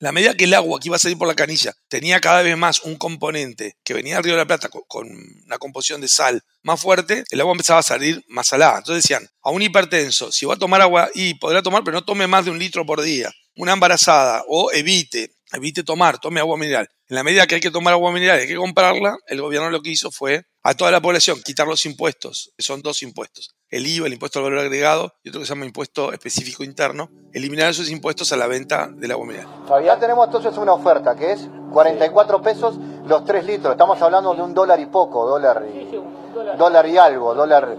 La 0.00 0.12
medida 0.12 0.34
que 0.34 0.44
el 0.44 0.54
agua 0.54 0.78
que 0.78 0.88
iba 0.88 0.96
a 0.96 1.00
salir 1.00 1.18
por 1.18 1.26
la 1.26 1.34
canilla 1.34 1.74
tenía 1.88 2.20
cada 2.20 2.42
vez 2.42 2.56
más 2.56 2.82
un 2.82 2.94
componente 2.96 3.76
que 3.82 3.94
venía 3.94 4.14
del 4.14 4.24
Río 4.24 4.34
de 4.34 4.38
la 4.38 4.46
Plata 4.46 4.68
con, 4.68 5.08
una 5.44 5.58
composición 5.58 6.00
de 6.00 6.06
sal 6.06 6.40
más 6.62 6.80
fuerte, 6.80 7.24
el 7.30 7.40
agua 7.40 7.52
empezaba 7.52 7.80
a 7.80 7.82
salir 7.82 8.24
más 8.28 8.46
salada. 8.46 8.78
Entonces 8.78 9.02
decían, 9.02 9.28
a 9.42 9.50
un 9.50 9.60
hipertenso, 9.60 10.30
si 10.30 10.46
va 10.46 10.54
a 10.54 10.58
tomar 10.58 10.80
agua 10.82 11.10
y 11.14 11.34
podrá 11.34 11.62
tomar, 11.62 11.82
pero 11.82 11.96
no 11.96 12.04
tome 12.04 12.28
más 12.28 12.44
de 12.44 12.52
un 12.52 12.60
litro 12.60 12.86
por 12.86 13.02
día. 13.02 13.32
Una 13.56 13.72
embarazada 13.72 14.44
o 14.46 14.70
evite, 14.70 15.32
evite 15.52 15.82
tomar, 15.82 16.18
tome 16.18 16.40
agua 16.40 16.56
mineral. 16.56 16.88
En 17.08 17.16
la 17.16 17.22
medida 17.22 17.46
que 17.46 17.56
hay 17.56 17.60
que 17.60 17.70
tomar 17.70 17.94
agua 17.94 18.12
mineral 18.12 18.38
y 18.38 18.42
hay 18.42 18.48
que 18.48 18.56
comprarla, 18.56 19.16
el 19.26 19.40
gobierno 19.40 19.70
lo 19.70 19.82
que 19.82 19.90
hizo 19.90 20.10
fue 20.10 20.44
a 20.62 20.74
toda 20.74 20.90
la 20.90 21.00
población 21.00 21.40
quitar 21.42 21.66
los 21.66 21.86
impuestos, 21.86 22.52
que 22.56 22.62
son 22.62 22.82
dos 22.82 23.02
impuestos 23.02 23.54
el 23.70 23.86
IVA, 23.86 24.06
el 24.06 24.14
impuesto 24.14 24.38
al 24.38 24.44
valor 24.44 24.60
agregado, 24.60 25.12
y 25.22 25.28
otro 25.28 25.40
que 25.40 25.46
se 25.46 25.54
llama 25.54 25.66
impuesto 25.66 26.12
específico 26.12 26.64
interno, 26.64 27.10
eliminar 27.32 27.68
esos 27.68 27.90
impuestos 27.90 28.32
a 28.32 28.36
la 28.36 28.46
venta 28.46 28.88
del 28.90 29.10
agua 29.10 29.26
mineral. 29.26 29.48
Ya 29.84 29.98
tenemos 29.98 30.26
entonces 30.26 30.56
una 30.56 30.72
oferta 30.72 31.14
que 31.14 31.32
es 31.32 31.48
44 31.72 32.40
pesos 32.42 32.76
los 33.06 33.24
3 33.24 33.44
litros. 33.44 33.72
Estamos 33.72 34.00
hablando 34.00 34.34
de 34.34 34.42
un 34.42 34.54
dólar 34.54 34.80
y 34.80 34.86
poco, 34.86 35.26
dólar 35.26 35.66
y, 35.66 36.56
dólar. 36.56 36.88
y 36.88 36.96
algo, 36.96 37.34
dólar, 37.34 37.76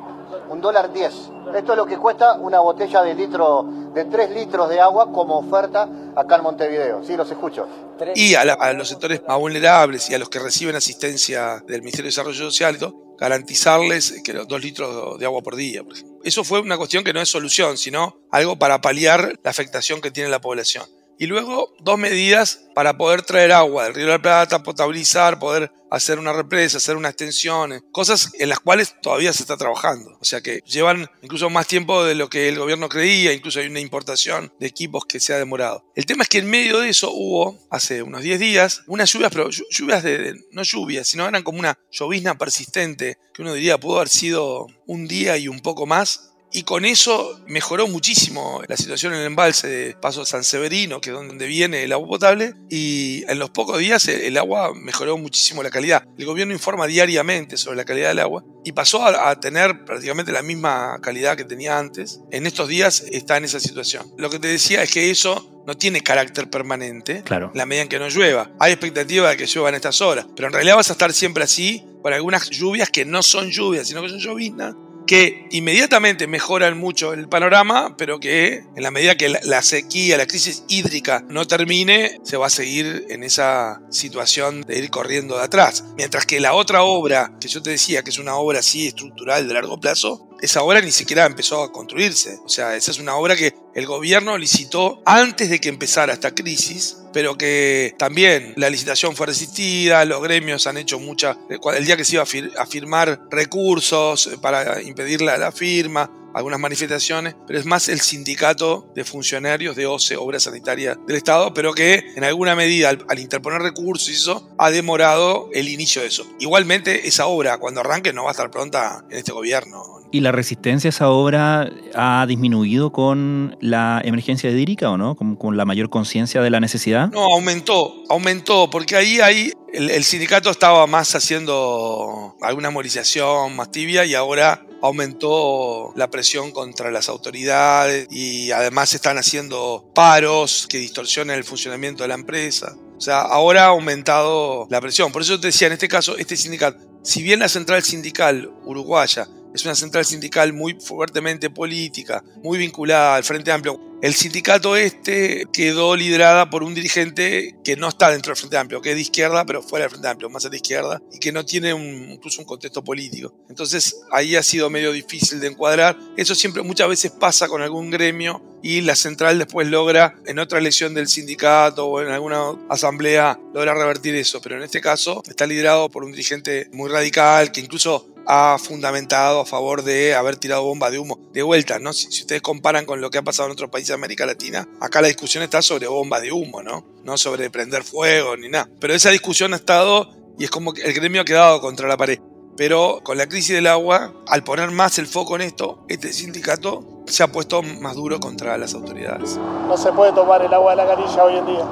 un 0.49 0.61
dólar 0.61 0.91
10. 0.91 1.13
Esto 1.55 1.71
es 1.73 1.77
lo 1.77 1.85
que 1.85 1.97
cuesta 1.97 2.33
una 2.33 2.59
botella 2.59 3.01
de 3.01 3.15
litro, 3.15 3.65
de 3.93 4.05
3 4.05 4.31
litros 4.31 4.69
de 4.69 4.79
agua 4.79 5.11
como 5.11 5.39
oferta 5.39 5.87
acá 6.15 6.37
en 6.37 6.43
Montevideo. 6.43 7.03
Sí, 7.03 7.15
los 7.15 7.29
escucho. 7.29 7.67
Y 8.15 8.35
a, 8.35 8.41
a 8.41 8.73
los 8.73 8.87
sectores 8.87 9.21
más 9.27 9.37
vulnerables 9.37 10.09
y 10.09 10.15
a 10.15 10.19
los 10.19 10.29
que 10.29 10.39
reciben 10.39 10.75
asistencia 10.75 11.63
del 11.67 11.81
Ministerio 11.81 12.05
de 12.05 12.09
Desarrollo 12.09 12.37
Social 12.37 12.75
y 12.75 12.79
todo, 12.79 13.15
garantizarles 13.17 14.21
que 14.23 14.33
los 14.33 14.47
dos 14.47 14.61
litros 14.61 15.19
de 15.19 15.25
agua 15.25 15.41
por 15.41 15.55
día. 15.55 15.83
Eso 16.23 16.43
fue 16.43 16.59
una 16.61 16.77
cuestión 16.77 17.03
que 17.03 17.13
no 17.13 17.21
es 17.21 17.29
solución, 17.29 17.77
sino 17.77 18.19
algo 18.31 18.57
para 18.57 18.81
paliar 18.81 19.33
la 19.43 19.49
afectación 19.51 20.01
que 20.01 20.11
tiene 20.11 20.29
la 20.29 20.39
población. 20.39 20.85
Y 21.19 21.27
luego 21.27 21.75
dos 21.81 21.99
medidas 21.99 22.61
para 22.73 22.97
poder 22.97 23.23
traer 23.23 23.51
agua 23.51 23.83
del 23.83 23.93
Río 23.93 24.05
de 24.05 24.11
la 24.13 24.21
Plata, 24.21 24.63
potabilizar, 24.63 25.37
poder 25.37 25.69
hacer 25.91 26.17
una 26.17 26.31
represa, 26.31 26.77
hacer 26.77 26.95
una 26.95 27.09
extensión, 27.09 27.83
cosas 27.91 28.31
en 28.39 28.47
las 28.47 28.61
cuales 28.61 28.95
todavía 29.01 29.33
se 29.33 29.43
está 29.43 29.57
trabajando. 29.57 30.17
O 30.21 30.23
sea 30.23 30.39
que 30.39 30.61
llevan 30.65 31.09
incluso 31.21 31.49
más 31.49 31.67
tiempo 31.67 32.05
de 32.05 32.15
lo 32.15 32.29
que 32.29 32.47
el 32.47 32.57
gobierno 32.57 32.87
creía, 32.87 33.33
incluso 33.33 33.59
hay 33.59 33.67
una 33.67 33.81
importación 33.81 34.53
de 34.61 34.67
equipos 34.67 35.05
que 35.05 35.19
se 35.19 35.33
ha 35.33 35.37
demorado. 35.37 35.83
El 35.93 36.05
tema 36.05 36.23
es 36.23 36.29
que 36.29 36.37
en 36.37 36.49
medio 36.49 36.79
de 36.79 36.87
eso 36.87 37.11
hubo, 37.11 37.59
hace 37.69 38.01
unos 38.01 38.21
10 38.21 38.39
días, 38.39 38.83
unas 38.87 39.11
lluvias, 39.11 39.31
pero 39.33 39.49
lluvias 39.49 40.03
de, 40.03 40.39
no 40.53 40.63
lluvias, 40.63 41.05
sino 41.05 41.27
eran 41.27 41.43
como 41.43 41.59
una 41.59 41.77
llovizna 41.91 42.37
persistente, 42.37 43.17
que 43.33 43.41
uno 43.41 43.53
diría 43.53 43.77
pudo 43.77 43.97
haber 43.97 44.07
sido 44.07 44.67
un 44.85 45.05
día 45.05 45.35
y 45.35 45.49
un 45.49 45.59
poco 45.59 45.85
más, 45.85 46.31
y 46.51 46.63
con 46.63 46.85
eso 46.85 47.39
mejoró 47.47 47.87
muchísimo 47.87 48.61
la 48.67 48.75
situación 48.75 49.13
en 49.13 49.19
el 49.19 49.25
embalse 49.27 49.67
de 49.67 49.93
Paso 49.93 50.25
San 50.25 50.43
Severino, 50.43 50.99
que 50.99 51.11
es 51.11 51.15
donde 51.15 51.45
viene 51.45 51.83
el 51.83 51.93
agua 51.93 52.07
potable, 52.07 52.55
y 52.69 53.23
en 53.27 53.37
los 53.37 53.51
pocos 53.51 53.77
días 53.77 54.07
el 54.07 54.37
agua 54.37 54.73
mejoró 54.73 55.17
muchísimo 55.17 55.61
la 55.61 55.69
calidad. 55.69 56.03
El 56.17 56.25
gobierno 56.25 56.53
informa 56.53 56.87
diariamente 56.87 57.57
sobre 57.57 57.77
la 57.77 57.85
calidad 57.85 58.09
del 58.09 58.19
agua 58.19 58.43
y 58.65 58.71
pasó 58.71 59.05
a, 59.05 59.39
tener 59.39 59.85
prácticamente 59.85 60.31
la 60.31 60.41
misma 60.41 60.99
calidad 61.01 61.37
que 61.37 61.45
tenía 61.45 61.77
antes. 61.77 62.19
En 62.31 62.45
estos 62.47 62.67
días 62.67 63.05
está 63.11 63.37
en 63.37 63.45
esa 63.45 63.59
situación. 63.59 64.11
Lo 64.17 64.29
que 64.29 64.39
te 64.39 64.47
decía 64.47 64.81
es 64.81 64.91
que 64.91 65.11
eso 65.11 65.63
no 65.67 65.77
tiene 65.77 66.01
carácter 66.01 66.49
permanente 66.49 67.21
claro. 67.23 67.51
la 67.53 67.65
medida 67.65 67.83
en 67.83 67.89
que 67.89 67.99
no 67.99 68.09
llueva. 68.09 68.51
Hay 68.59 68.71
expectativa 68.71 69.29
de 69.29 69.37
que 69.37 69.45
llueva 69.45 69.69
en 69.69 69.75
estas 69.75 70.01
horas, 70.01 70.25
pero 70.35 70.47
en 70.47 70.53
realidad 70.53 70.75
vas 70.75 70.89
a 70.89 70.93
estar 70.93 71.13
siempre 71.13 71.43
así 71.43 71.85
por 72.01 72.11
algunas 72.11 72.49
lluvias 72.49 72.89
que 72.89 73.05
no 73.05 73.21
son 73.21 73.51
lluvias, 73.51 73.87
sino 73.87 74.01
que 74.01 74.09
son 74.09 74.19
lloviznas 74.19 74.75
que 75.09 75.47
inmediatamente 75.49 76.27
mejoran 76.27 76.77
mucho 76.77 77.13
el 77.13 77.27
panorama, 77.27 77.97
pero 77.97 78.19
que 78.19 78.63
en 78.75 78.83
la 78.83 78.91
medida 78.91 79.17
que 79.17 79.27
la 79.27 79.63
sequía, 79.63 80.17
la 80.17 80.27
crisis 80.27 80.65
hídrica 80.67 81.25
no 81.27 81.47
termine, 81.47 82.19
se 82.21 82.37
va 82.37 82.45
a 82.45 82.51
seguir 82.51 83.07
en 83.09 83.23
esa 83.23 83.81
situación 83.89 84.61
de 84.61 84.77
ir 84.77 84.91
corriendo 84.91 85.35
de 85.35 85.45
atrás. 85.45 85.83
Mientras 85.97 86.27
que 86.27 86.39
la 86.39 86.53
otra 86.53 86.83
obra, 86.83 87.31
que 87.41 87.47
yo 87.47 87.63
te 87.63 87.71
decía 87.71 88.03
que 88.03 88.11
es 88.11 88.19
una 88.19 88.35
obra 88.35 88.59
así 88.59 88.85
estructural 88.85 89.47
de 89.47 89.53
largo 89.55 89.79
plazo, 89.79 90.28
esa 90.41 90.63
obra 90.63 90.81
ni 90.81 90.91
siquiera 90.91 91.25
empezó 91.25 91.63
a 91.63 91.71
construirse. 91.71 92.39
O 92.45 92.49
sea, 92.49 92.75
esa 92.75 92.91
es 92.91 92.99
una 92.99 93.15
obra 93.15 93.35
que 93.35 93.53
el 93.75 93.85
gobierno 93.85 94.37
licitó 94.37 95.01
antes 95.05 95.49
de 95.49 95.59
que 95.59 95.69
empezara 95.69 96.13
esta 96.13 96.33
crisis, 96.33 96.97
pero 97.13 97.37
que 97.37 97.93
también 97.97 98.53
la 98.57 98.69
licitación 98.69 99.15
fue 99.15 99.27
resistida, 99.27 100.03
los 100.05 100.21
gremios 100.21 100.67
han 100.67 100.77
hecho 100.77 100.99
mucha... 100.99 101.37
El 101.75 101.85
día 101.85 101.97
que 101.97 102.05
se 102.05 102.15
iba 102.15 102.23
a, 102.23 102.65
firmar 102.65 103.21
recursos 103.29 104.29
para 104.41 104.81
impedir 104.81 105.21
la, 105.21 105.51
firma, 105.51 106.11
algunas 106.33 106.59
manifestaciones, 106.59 107.35
pero 107.47 107.59
es 107.59 107.65
más 107.65 107.89
el 107.89 108.01
sindicato 108.01 108.91
de 108.95 109.03
funcionarios 109.03 109.75
de 109.75 109.87
OCE, 109.87 110.17
Obra 110.17 110.39
Sanitaria 110.39 110.97
del 111.07 111.15
Estado, 111.15 111.53
pero 111.53 111.73
que 111.73 112.03
en 112.15 112.23
alguna 112.23 112.55
medida 112.55 112.89
al, 112.89 113.05
al, 113.07 113.19
interponer 113.19 113.61
recursos 113.61 114.09
y 114.09 114.13
eso 114.13 114.49
ha 114.57 114.69
demorado 114.71 115.49
el 115.53 115.69
inicio 115.69 116.01
de 116.01 116.09
eso. 116.09 116.27
Igualmente 116.39 117.07
esa 117.07 117.27
obra 117.27 117.57
cuando 117.57 117.81
arranque 117.81 118.13
no 118.13 118.23
va 118.23 118.29
a 118.29 118.33
estar 118.33 118.51
pronta 118.51 119.03
en 119.09 119.17
este 119.17 119.31
gobierno, 119.31 119.98
¿Y 120.11 120.21
la 120.21 120.31
resistencia 120.31 120.87
a 120.87 120.89
esa 120.89 121.09
obra 121.09 121.69
ha 121.93 122.25
disminuido 122.27 122.91
con 122.91 123.55
la 123.61 124.01
emergencia 124.03 124.49
hídrica 124.49 124.89
o 124.89 124.97
no? 124.97 125.15
¿Con, 125.15 125.55
la 125.55 125.65
mayor 125.65 125.89
conciencia 125.89 126.41
de 126.41 126.49
la 126.49 126.59
necesidad? 126.59 127.09
No, 127.09 127.25
aumentó, 127.25 127.93
aumentó, 128.09 128.69
porque 128.69 128.95
ahí, 128.95 129.19
ahí 129.19 129.51
el, 129.71 130.03
sindicato 130.03 130.49
estaba 130.49 130.87
más 130.87 131.13
haciendo 131.15 132.35
alguna 132.41 132.71
movilización 132.71 133.55
más 133.55 133.71
tibia 133.71 134.05
y 134.05 134.15
ahora 134.15 134.65
aumentó 134.81 135.93
la 135.95 136.09
presión 136.09 136.51
contra 136.51 136.89
las 136.89 137.09
autoridades 137.09 138.07
y 138.09 138.51
además 138.51 138.93
están 138.93 139.17
haciendo 139.17 139.91
paros 139.93 140.65
que 140.67 140.77
distorsionan 140.77 141.37
el 141.37 141.43
funcionamiento 141.43 142.03
de 142.03 142.09
la 142.09 142.15
empresa. 142.15 142.75
O 142.97 143.01
sea, 143.01 143.21
ahora 143.21 143.65
ha 143.65 143.67
aumentado 143.67 144.67
la 144.69 144.81
presión. 144.81 145.11
Por 145.11 145.21
eso 145.21 145.39
te 145.39 145.47
decía, 145.47 145.67
en 145.67 145.73
este 145.73 145.87
caso, 145.87 146.17
este 146.17 146.35
sindicato, 146.35 146.79
si 147.03 147.21
bien 147.23 147.39
la 147.39 147.47
central 147.47 147.83
sindical 147.83 148.51
uruguaya 148.65 149.27
es 149.53 149.65
una 149.65 149.75
central 149.75 150.05
sindical 150.05 150.53
muy 150.53 150.75
fuertemente 150.79 151.49
política, 151.49 152.23
muy 152.43 152.57
vinculada 152.57 153.15
al 153.15 153.23
Frente 153.23 153.51
Amplio. 153.51 153.79
El 154.01 154.13
sindicato 154.13 154.77
este 154.77 155.45
quedó 155.51 155.93
liderada 155.93 156.49
por 156.49 156.63
un 156.63 156.73
dirigente 156.73 157.57
que 157.65 157.75
no 157.75 157.89
está 157.89 158.09
dentro 158.09 158.29
del 158.29 158.37
Frente 158.37 158.57
Amplio, 158.57 158.81
que 158.81 158.91
es 158.91 158.95
de 158.95 159.01
izquierda, 159.01 159.45
pero 159.45 159.61
fuera 159.61 159.83
del 159.83 159.89
Frente 159.89 160.07
Amplio, 160.07 160.29
más 160.29 160.45
a 160.45 160.49
la 160.49 160.55
izquierda, 160.55 161.01
y 161.11 161.19
que 161.19 161.33
no 161.33 161.43
tiene 161.43 161.71
incluso 161.71 162.41
un 162.41 162.47
contexto 162.47 162.81
político. 162.81 163.33
Entonces 163.49 163.99
ahí 164.11 164.37
ha 164.37 164.43
sido 164.43 164.69
medio 164.69 164.93
difícil 164.93 165.41
de 165.41 165.47
encuadrar. 165.47 165.97
Eso 166.15 166.33
siempre 166.33 166.63
muchas 166.63 166.87
veces 166.87 167.11
pasa 167.11 167.49
con 167.49 167.61
algún 167.61 167.89
gremio 167.89 168.41
y 168.63 168.79
la 168.81 168.95
central 168.95 169.37
después 169.37 169.67
logra, 169.67 170.15
en 170.25 170.39
otra 170.39 170.59
elección 170.59 170.93
del 170.93 171.09
sindicato 171.09 171.85
o 171.87 172.01
en 172.01 172.09
alguna 172.09 172.51
asamblea, 172.69 173.37
logra 173.53 173.73
revertir 173.73 174.15
eso. 174.15 174.39
Pero 174.41 174.55
en 174.55 174.63
este 174.63 174.79
caso 174.79 175.23
está 175.27 175.45
liderado 175.45 175.89
por 175.89 176.05
un 176.05 176.11
dirigente 176.11 176.69
muy 176.71 176.89
radical 176.89 177.51
que 177.51 177.59
incluso 177.59 178.07
ha 178.31 178.59
fundamentado 178.59 179.41
a 179.41 179.45
favor 179.45 179.81
de 179.81 180.13
haber 180.13 180.37
tirado 180.37 180.61
bomba 180.63 180.91
de 180.91 180.99
humo. 180.99 181.17
De 181.33 181.41
vuelta, 181.41 181.79
¿no? 181.79 181.93
Si, 181.93 182.07
ustedes 182.07 182.43
comparan 182.43 182.85
con 182.85 183.01
lo 183.01 183.09
que 183.09 183.17
ha 183.17 183.23
pasado 183.23 183.47
en 183.47 183.53
otros 183.53 183.71
países 183.71 183.87
de 183.87 183.93
América 183.95 184.27
Latina, 184.27 184.69
acá 184.79 185.01
la 185.01 185.07
discusión 185.07 185.43
está 185.43 185.63
sobre 185.63 185.87
bomba 185.87 186.19
de 186.19 186.31
humo, 186.31 186.61
¿no? 186.61 186.85
No 187.03 187.17
sobre 187.17 187.49
prender 187.49 187.83
fuego 187.83 188.37
ni 188.37 188.47
nada. 188.47 188.69
Pero 188.79 188.93
esa 188.93 189.09
discusión 189.09 189.53
ha 189.53 189.55
estado 189.55 190.11
y 190.37 190.43
es 190.43 190.51
como 190.51 190.73
que 190.73 190.83
el 190.83 190.93
gremio 190.93 191.21
ha 191.21 191.25
quedado 191.25 191.59
contra 191.59 191.87
la 191.87 191.97
pared. 191.97 192.19
Pero 192.55 192.99
con 193.03 193.17
la 193.17 193.27
crisis 193.27 193.55
del 193.55 193.65
agua, 193.65 194.13
al 194.27 194.43
poner 194.43 194.69
más 194.69 194.99
el 194.99 195.07
foco 195.07 195.35
en 195.35 195.41
esto, 195.41 195.83
este 195.87 196.13
sindicato 196.13 197.01
se 197.07 197.23
ha 197.23 197.31
puesto 197.31 197.63
más 197.63 197.95
duro 197.95 198.19
contra 198.19 198.59
las 198.59 198.75
autoridades. 198.75 199.39
No 199.67 199.75
se 199.75 199.91
puede 199.91 200.11
tomar 200.11 200.43
el 200.43 200.53
agua 200.53 200.75
de 200.75 200.77
la 200.77 200.87
canilla 200.87 201.23
hoy 201.23 201.35
en 201.35 201.45
día. 201.47 201.65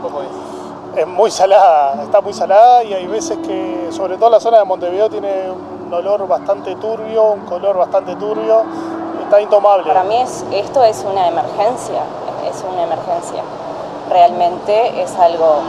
¿Cómo 0.00 0.22
es? 0.22 1.00
Es 1.02 1.06
muy 1.06 1.30
salada, 1.30 2.02
está 2.02 2.22
muy 2.22 2.32
salada 2.32 2.82
y 2.82 2.94
hay 2.94 3.06
veces 3.06 3.36
que, 3.46 3.88
sobre 3.90 4.16
todo 4.16 4.30
la 4.30 4.40
zona 4.40 4.58
de 4.58 4.64
Montevideo, 4.64 5.10
tiene 5.10 5.28
un 5.88 5.94
olor 5.94 6.28
bastante 6.28 6.74
turbio, 6.76 7.32
un 7.32 7.46
color 7.46 7.78
bastante 7.78 8.14
turbio, 8.16 8.62
está 9.22 9.40
intomable. 9.40 9.86
Para 9.86 10.04
mí 10.04 10.16
es, 10.16 10.44
esto 10.52 10.84
es 10.84 11.04
una 11.10 11.28
emergencia, 11.28 12.02
es 12.46 12.62
una 12.70 12.82
emergencia. 12.82 13.42
Realmente 14.10 15.02
es 15.02 15.16
algo 15.16 15.62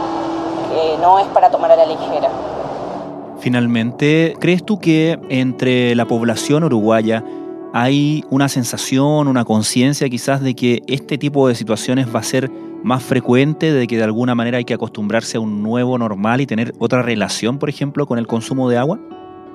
que 0.70 0.98
no 1.00 1.18
es 1.18 1.26
para 1.28 1.50
tomar 1.50 1.72
a 1.72 1.76
la 1.76 1.86
ligera. 1.86 2.28
Finalmente, 3.38 4.34
¿crees 4.38 4.62
tú 4.62 4.78
que 4.78 5.18
entre 5.30 5.94
la 5.94 6.04
población 6.04 6.64
uruguaya 6.64 7.24
hay 7.72 8.22
una 8.28 8.50
sensación, 8.50 9.26
una 9.26 9.46
conciencia 9.46 10.06
quizás 10.10 10.42
de 10.42 10.54
que 10.54 10.82
este 10.86 11.16
tipo 11.16 11.48
de 11.48 11.54
situaciones 11.54 12.14
va 12.14 12.20
a 12.20 12.24
ser 12.24 12.50
más 12.82 13.02
frecuente, 13.02 13.72
de 13.72 13.86
que 13.86 13.96
de 13.96 14.04
alguna 14.04 14.34
manera 14.34 14.58
hay 14.58 14.64
que 14.66 14.74
acostumbrarse 14.74 15.38
a 15.38 15.40
un 15.40 15.62
nuevo 15.62 15.96
normal 15.96 16.42
y 16.42 16.46
tener 16.46 16.74
otra 16.78 17.00
relación, 17.00 17.58
por 17.58 17.70
ejemplo, 17.70 18.06
con 18.06 18.18
el 18.18 18.26
consumo 18.26 18.68
de 18.68 18.76
agua? 18.76 18.98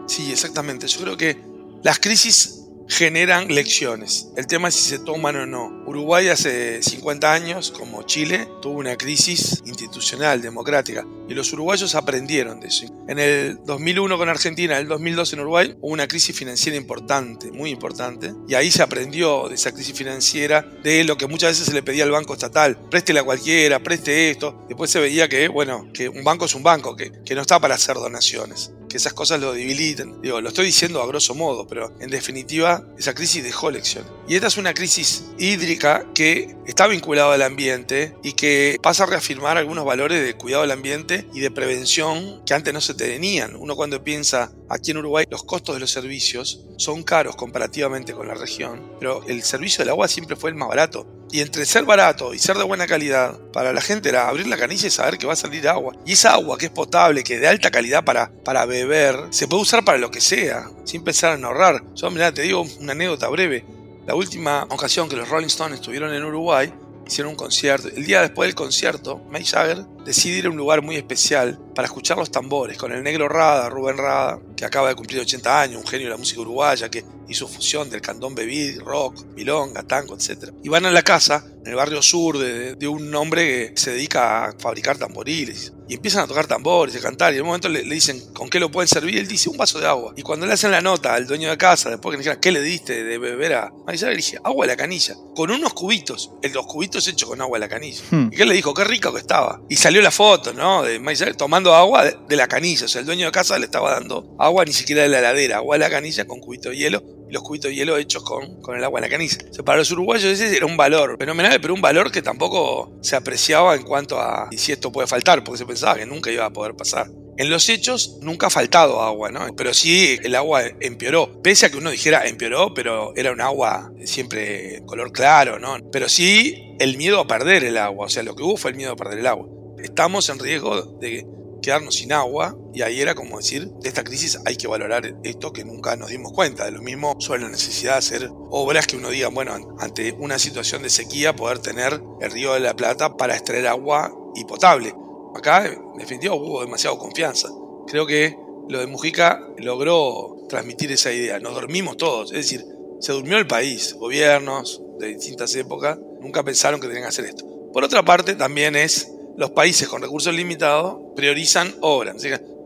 Sí, 0.07 0.31
exactamente. 0.31 0.87
Yo 0.87 1.01
creo 1.01 1.17
que 1.17 1.37
las 1.83 1.99
crisis 1.99 2.65
generan 2.87 3.47
lecciones. 3.47 4.29
El 4.35 4.47
tema 4.47 4.67
es 4.67 4.75
si 4.75 4.89
se 4.89 4.99
toman 4.99 5.35
o 5.35 5.45
no. 5.45 5.83
Uruguay 5.87 6.27
hace 6.27 6.81
50 6.83 7.33
años, 7.33 7.71
como 7.71 8.03
Chile, 8.03 8.47
tuvo 8.61 8.79
una 8.79 8.95
crisis 8.95 9.63
institucional, 9.65 10.41
democrática, 10.41 11.05
y 11.27 11.33
los 11.33 11.51
uruguayos 11.53 11.95
aprendieron 11.95 12.59
de 12.59 12.67
eso. 12.67 12.85
En 13.07 13.19
el 13.19 13.59
2001 13.65 14.17
con 14.17 14.29
Argentina, 14.29 14.75
en 14.75 14.81
el 14.81 14.87
2002 14.87 15.33
en 15.33 15.39
Uruguay, 15.39 15.75
hubo 15.81 15.93
una 15.93 16.07
crisis 16.07 16.35
financiera 16.35 16.77
importante, 16.77 17.51
muy 17.51 17.71
importante, 17.71 18.33
y 18.47 18.53
ahí 18.53 18.69
se 18.69 18.83
aprendió 18.83 19.49
de 19.49 19.55
esa 19.55 19.71
crisis 19.71 19.95
financiera, 19.95 20.61
de 20.83 21.03
lo 21.03 21.17
que 21.17 21.27
muchas 21.27 21.51
veces 21.51 21.65
se 21.67 21.73
le 21.73 21.83
pedía 21.83 22.03
al 22.03 22.11
banco 22.11 22.33
estatal, 22.33 22.77
préstele 22.89 23.19
a 23.19 23.23
cualquiera, 23.23 23.79
preste 23.79 24.29
esto. 24.29 24.65
Después 24.67 24.91
se 24.91 24.99
veía 24.99 25.27
que, 25.27 25.47
bueno, 25.47 25.87
que 25.93 26.09
un 26.09 26.23
banco 26.23 26.45
es 26.45 26.55
un 26.55 26.63
banco, 26.63 26.95
que, 26.95 27.11
que 27.23 27.35
no 27.35 27.41
está 27.41 27.59
para 27.59 27.75
hacer 27.75 27.95
donaciones 27.95 28.71
que 28.95 28.99
esas 28.99 29.11
cosas 29.11 29.41
lo 29.41 29.51
debiliten. 29.51 30.21
Digo, 30.21 30.39
lo 30.39 30.47
estoy 30.47 30.67
diciendo 30.67 31.01
a 31.01 31.05
grosso 31.05 31.35
modo, 31.35 31.67
pero 31.67 31.91
en 31.99 32.09
definitiva 32.09 32.81
esa 32.97 33.13
crisis 33.13 33.43
dejó 33.43 33.69
lección. 33.69 34.05
Y 34.25 34.35
esta 34.35 34.47
es 34.47 34.55
una 34.55 34.73
crisis 34.73 35.25
hídrica 35.37 36.05
que 36.15 36.55
está 36.65 36.87
vinculada 36.87 37.33
al 37.33 37.41
ambiente 37.41 38.15
y 38.23 38.31
que 38.31 38.77
pasa 38.81 39.03
a 39.03 39.07
reafirmar 39.07 39.57
algunos 39.57 39.83
valores 39.83 40.25
de 40.25 40.33
cuidado 40.35 40.61
del 40.61 40.71
ambiente 40.71 41.27
y 41.33 41.41
de 41.41 41.51
prevención 41.51 42.41
que 42.45 42.53
antes 42.53 42.73
no 42.73 42.79
se 42.79 42.93
tenían. 42.93 43.57
Uno 43.57 43.75
cuando 43.75 44.01
piensa 44.01 44.53
aquí 44.69 44.91
en 44.91 44.97
Uruguay 44.97 45.25
los 45.29 45.43
costos 45.43 45.75
de 45.75 45.79
los 45.79 45.91
servicios 45.91 46.61
son 46.77 47.03
caros 47.03 47.35
comparativamente 47.35 48.13
con 48.13 48.27
la 48.27 48.33
región, 48.33 48.81
pero 48.99 49.23
el 49.27 49.43
servicio 49.43 49.83
del 49.83 49.89
agua 49.89 50.07
siempre 50.07 50.35
fue 50.35 50.49
el 50.49 50.55
más 50.55 50.69
barato. 50.69 51.07
Y 51.31 51.41
entre 51.41 51.65
ser 51.65 51.83
barato 51.83 52.33
y 52.33 52.39
ser 52.39 52.57
de 52.57 52.63
buena 52.63 52.87
calidad, 52.87 53.37
para 53.51 53.73
la 53.73 53.81
gente 53.81 54.09
era 54.09 54.29
abrir 54.29 54.47
la 54.47 54.57
canilla 54.57 54.87
y 54.87 54.91
saber 54.91 55.17
que 55.17 55.27
va 55.27 55.33
a 55.33 55.35
salir 55.35 55.67
agua. 55.67 55.93
Y 56.05 56.13
esa 56.13 56.33
agua 56.33 56.57
que 56.57 56.67
es 56.67 56.71
potable, 56.71 57.23
que 57.23 57.39
de 57.39 57.47
alta 57.47 57.71
calidad 57.71 58.05
para, 58.05 58.31
para 58.43 58.65
beber, 58.65 59.17
se 59.31 59.47
puede 59.47 59.63
usar 59.63 59.83
para 59.83 59.97
lo 59.97 60.11
que 60.11 60.21
sea, 60.21 60.69
sin 60.85 61.03
pensar 61.03 61.37
en 61.37 61.43
ahorrar. 61.43 61.83
Yo, 61.95 62.09
mira, 62.11 62.33
te 62.33 62.43
digo 62.43 62.65
una 62.79 62.93
anécdota 62.93 63.27
breve. 63.27 63.65
La 64.05 64.15
última 64.15 64.63
ocasión 64.69 65.09
que 65.09 65.15
los 65.15 65.27
Rolling 65.27 65.47
Stones 65.47 65.79
estuvieron 65.79 66.13
en 66.13 66.23
Uruguay, 66.23 66.71
hicieron 67.07 67.31
un 67.31 67.37
concierto. 67.37 67.89
El 67.89 68.05
día 68.05 68.21
después 68.21 68.47
del 68.47 68.55
concierto, 68.55 69.21
Mick 69.29 69.45
Jagger 69.45 69.85
decide 70.05 70.37
ir 70.37 70.45
a 70.45 70.49
un 70.51 70.57
lugar 70.57 70.81
muy 70.81 70.95
especial 70.95 71.59
para 71.75 71.87
escuchar 71.87 72.17
los 72.17 72.31
tambores 72.31 72.77
con 72.77 72.93
el 72.93 73.03
negro 73.03 73.27
Rada, 73.27 73.69
Rubén 73.69 73.97
Rada, 73.97 74.39
que 74.55 74.65
acaba 74.65 74.87
de 74.87 74.95
cumplir 74.95 75.19
80 75.19 75.61
años, 75.61 75.81
un 75.81 75.87
genio 75.87 76.07
de 76.07 76.11
la 76.11 76.17
música 76.17 76.41
uruguaya 76.41 76.89
que 76.89 77.03
hizo 77.27 77.47
fusión 77.47 77.89
del 77.89 78.01
cantón 78.01 78.35
bebí, 78.35 78.77
rock, 78.77 79.25
milonga, 79.35 79.83
tango, 79.83 80.15
etc. 80.15 80.51
Y 80.63 80.69
van 80.69 80.85
a 80.85 80.91
la 80.91 81.01
casa, 81.01 81.45
en 81.63 81.67
el 81.67 81.75
barrio 81.75 82.01
sur, 82.01 82.37
de, 82.37 82.75
de, 82.75 82.87
un 82.87 83.13
hombre 83.15 83.73
que 83.73 83.77
se 83.79 83.91
dedica 83.91 84.45
a 84.45 84.53
fabricar 84.57 84.97
tamboriles. 84.97 85.73
Y 85.87 85.95
empiezan 85.95 86.23
a 86.23 86.27
tocar 86.27 86.47
tambores, 86.47 86.95
a 86.95 86.99
cantar, 86.99 87.33
y 87.33 87.37
en 87.37 87.41
un 87.41 87.47
momento 87.47 87.69
le, 87.69 87.83
le, 87.83 87.93
dicen 87.93 88.33
con 88.33 88.49
qué 88.49 88.59
lo 88.59 88.71
pueden 88.71 88.87
servir, 88.87 89.17
él 89.17 89.27
dice 89.27 89.49
un 89.49 89.57
vaso 89.57 89.79
de 89.79 89.87
agua. 89.87 90.13
Y 90.15 90.21
cuando 90.21 90.45
le 90.45 90.53
hacen 90.53 90.71
la 90.71 90.81
nota 90.81 91.13
al 91.13 91.27
dueño 91.27 91.49
de 91.49 91.57
casa, 91.57 91.89
después 91.89 92.11
que 92.11 92.17
le 92.17 92.23
dijeron, 92.23 92.39
¿qué 92.41 92.51
le 92.51 92.61
diste 92.61 93.03
de 93.03 93.17
beber 93.17 93.53
a 93.53 93.73
Maizar? 93.85 94.09
Le 94.09 94.17
dije, 94.17 94.37
agua 94.43 94.65
de 94.65 94.73
la 94.73 94.77
canilla, 94.77 95.15
con 95.35 95.51
unos 95.51 95.73
cubitos, 95.73 96.31
los 96.53 96.65
cubitos 96.65 97.07
hechos 97.07 97.29
con 97.29 97.41
agua 97.41 97.57
de 97.57 97.65
la 97.65 97.69
canilla. 97.69 98.01
Hmm. 98.09 98.29
Y 98.31 98.41
él 98.41 98.49
le 98.49 98.55
dijo, 98.55 98.73
qué 98.73 98.83
rico 98.83 99.13
que 99.13 99.19
estaba. 99.19 99.61
Y 99.69 99.75
salió 99.75 100.01
la 100.01 100.11
foto, 100.11 100.53
¿no? 100.53 100.83
De 100.83 100.99
Maizar 100.99 101.35
tomando 101.35 101.64
agua 101.73 102.05
de, 102.05 102.17
de 102.27 102.35
la 102.35 102.47
canilla, 102.47 102.85
o 102.85 102.87
sea, 102.87 102.99
el 102.99 103.07
dueño 103.07 103.25
de 103.25 103.31
casa 103.31 103.57
le 103.57 103.65
estaba 103.65 103.91
dando 103.91 104.35
agua 104.37 104.65
ni 104.65 104.73
siquiera 104.73 105.03
de 105.03 105.09
la 105.09 105.19
heladera, 105.19 105.57
agua 105.57 105.75
de 105.75 105.79
la 105.79 105.89
canilla 105.89 106.25
con 106.25 106.39
cubito 106.39 106.69
de 106.69 106.77
hielo 106.77 107.15
los 107.29 107.43
cubitos 107.43 107.69
de 107.69 107.75
hielo 107.75 107.97
hechos 107.97 108.23
con, 108.23 108.61
con 108.61 108.77
el 108.77 108.83
agua 108.83 108.99
en 108.99 109.03
la 109.03 109.09
canilla. 109.09 109.37
Para 109.63 109.79
los 109.79 109.91
uruguayos 109.91 110.25
ese 110.25 110.55
era 110.55 110.65
un 110.65 110.77
valor 110.77 111.17
fenomenal, 111.19 111.59
pero 111.61 111.73
un 111.73 111.81
valor 111.81 112.11
que 112.11 112.21
tampoco 112.21 112.97
se 113.01 113.15
apreciaba 113.15 113.75
en 113.75 113.83
cuanto 113.83 114.19
a 114.19 114.49
si 114.55 114.71
esto 114.71 114.91
puede 114.91 115.07
faltar, 115.07 115.43
porque 115.43 115.57
se 115.57 115.65
pensaba 115.65 115.95
que 115.95 116.05
nunca 116.05 116.31
iba 116.31 116.45
a 116.45 116.53
poder 116.53 116.75
pasar. 116.75 117.09
En 117.37 117.49
los 117.49 117.67
hechos 117.67 118.17
nunca 118.21 118.47
ha 118.47 118.49
faltado 118.49 119.01
agua, 119.01 119.29
¿no? 119.29 119.53
Pero 119.57 119.73
sí 119.73 120.17
el 120.23 120.35
agua 120.35 120.63
empeoró. 120.79 121.41
Pese 121.41 121.65
a 121.65 121.69
que 121.69 121.77
uno 121.77 121.91
dijera 121.91 122.25
empeoró, 122.25 122.73
pero 122.73 123.13
era 123.17 123.33
un 123.33 123.41
agua 123.41 123.91
siempre 124.05 124.81
color 124.85 125.11
claro, 125.11 125.59
¿no? 125.59 125.77
Pero 125.91 126.07
sí 126.07 126.75
el 126.79 126.95
miedo 126.95 127.19
a 127.19 127.27
perder 127.27 127.65
el 127.65 127.77
agua. 127.77 128.05
O 128.05 128.09
sea, 128.09 128.23
lo 128.23 128.35
que 128.35 128.43
hubo 128.43 128.55
fue 128.55 128.71
el 128.71 128.77
miedo 128.77 128.93
a 128.93 128.95
perder 128.95 129.19
el 129.19 129.27
agua. 129.27 129.49
Estamos 129.83 130.29
en 130.29 130.39
riesgo 130.39 130.81
de 131.01 131.25
quedarnos 131.65 131.95
sin 131.95 132.13
agua 132.13 132.55
y 132.75 132.83
ahí 132.83 133.01
era 133.01 133.15
como 133.15 133.37
decir, 133.37 133.67
de 133.67 133.89
esta 133.89 134.03
crisis 134.03 134.39
hay 134.45 134.55
que 134.55 134.67
valorar 134.67 135.15
esto 135.23 135.51
que 135.51 135.65
nunca 135.65 135.95
nos 135.95 136.09
dimos 136.09 136.31
cuenta. 136.31 136.65
De 136.65 136.71
lo 136.71 136.83
mismo 136.83 137.15
sobre 137.19 137.41
la 137.41 137.49
necesidad 137.49 137.93
de 137.93 137.97
hacer 137.97 138.29
obras 138.51 138.85
que 138.85 138.97
uno 138.97 139.09
diga, 139.09 139.29
bueno, 139.29 139.75
ante 139.79 140.11
una 140.11 140.37
situación 140.37 140.83
de 140.83 140.91
sequía 140.91 141.35
poder 141.35 141.57
tener 141.57 141.99
el 142.21 142.31
río 142.31 142.53
de 142.53 142.59
la 142.59 142.75
Plata 142.75 143.17
para 143.17 143.33
extraer 143.33 143.65
agua 143.65 144.13
y 144.35 144.45
potable. 144.45 144.93
Acá 145.35 145.65
en 145.65 145.97
definitiva 145.97 146.35
hubo 146.35 146.61
demasiada 146.61 146.95
confianza. 146.99 147.49
Creo 147.87 148.05
que 148.05 148.37
lo 148.69 148.79
de 148.79 148.85
Mujica 148.85 149.39
logró 149.57 150.45
transmitir 150.47 150.91
esa 150.91 151.11
idea. 151.11 151.39
Nos 151.39 151.55
dormimos 151.55 151.97
todos, 151.97 152.31
es 152.31 152.37
decir, 152.37 152.63
se 152.99 153.11
durmió 153.11 153.37
el 153.37 153.47
país, 153.47 153.95
gobiernos 153.95 154.83
de 154.99 155.07
distintas 155.07 155.55
épocas, 155.55 155.97
nunca 156.21 156.43
pensaron 156.43 156.79
que 156.79 156.87
tenían 156.87 157.03
que 157.03 157.09
hacer 157.09 157.25
esto. 157.25 157.43
Por 157.73 157.83
otra 157.83 158.05
parte, 158.05 158.35
también 158.35 158.75
es 158.75 159.11
los 159.37 159.51
países 159.51 159.87
con 159.87 160.01
recursos 160.01 160.33
limitados 160.33 160.97
priorizan 161.15 161.73
obras. 161.81 162.15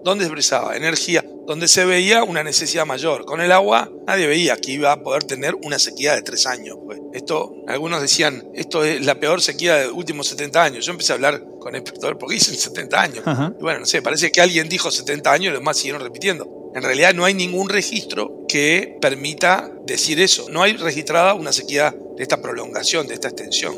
¿Dónde 0.04 0.26
se? 0.42 0.56
Energía, 0.76 1.26
donde 1.46 1.68
se 1.68 1.84
veía 1.84 2.24
una 2.24 2.44
necesidad 2.44 2.86
mayor. 2.86 3.26
Con 3.26 3.42
el 3.42 3.52
agua 3.52 3.92
nadie 4.08 4.28
veía 4.28 4.56
que 4.56 4.72
iba 4.72 4.92
a 4.92 5.02
poder 5.02 5.24
tener 5.24 5.56
una 5.56 5.78
sequía 5.78 6.16
de 6.16 6.22
tres 6.22 6.46
años. 6.46 6.78
Pues. 6.86 7.00
Esto, 7.14 7.56
algunos 7.68 8.02
decían, 8.02 8.50
esto 8.54 8.84
es 8.84 9.06
la 9.06 9.20
peor 9.20 9.42
sequía 9.42 9.76
de 9.76 9.86
los 9.88 9.94
últimos 9.94 10.28
70 10.28 10.64
años. 10.64 10.86
Yo 10.86 10.92
empecé 10.92 11.12
a 11.12 11.16
hablar 11.16 11.44
con 11.60 11.76
el 11.76 11.82
inspector 11.82 12.18
porque 12.18 12.36
dicen 12.36 12.56
70 12.56 13.02
años. 13.02 13.24
Y 13.60 13.62
bueno, 13.62 13.82
no 13.82 13.86
sé, 13.86 14.02
parece 14.02 14.32
que 14.32 14.42
alguien 14.42 14.70
dijo 14.70 14.90
70 14.90 15.32
años 15.32 15.46
y 15.48 15.50
los 15.50 15.60
demás 15.60 15.78
siguieron 15.78 16.02
repitiendo. 16.02 16.72
En 16.76 16.84
realidad 16.84 17.14
no 17.14 17.26
hay 17.26 17.34
ningún 17.34 17.68
registro 17.68 18.46
que 18.48 18.98
permita 19.02 19.72
decir 19.86 20.20
eso. 20.22 20.50
No 20.50 20.62
hay 20.62 20.74
registrada 20.78 21.34
una 21.34 21.52
sequía 21.52 21.96
de 22.16 22.24
esta 22.24 22.42
prolongación, 22.42 23.08
de 23.08 23.16
esta 23.16 23.30
extensión. 23.30 23.76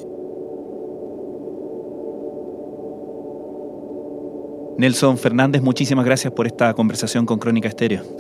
Nelson 4.81 5.15
Fernández, 5.19 5.61
muchísimas 5.61 6.03
gracias 6.03 6.33
por 6.33 6.47
esta 6.47 6.73
conversación 6.73 7.27
con 7.27 7.37
Crónica 7.37 7.69
Estéreo. 7.69 8.17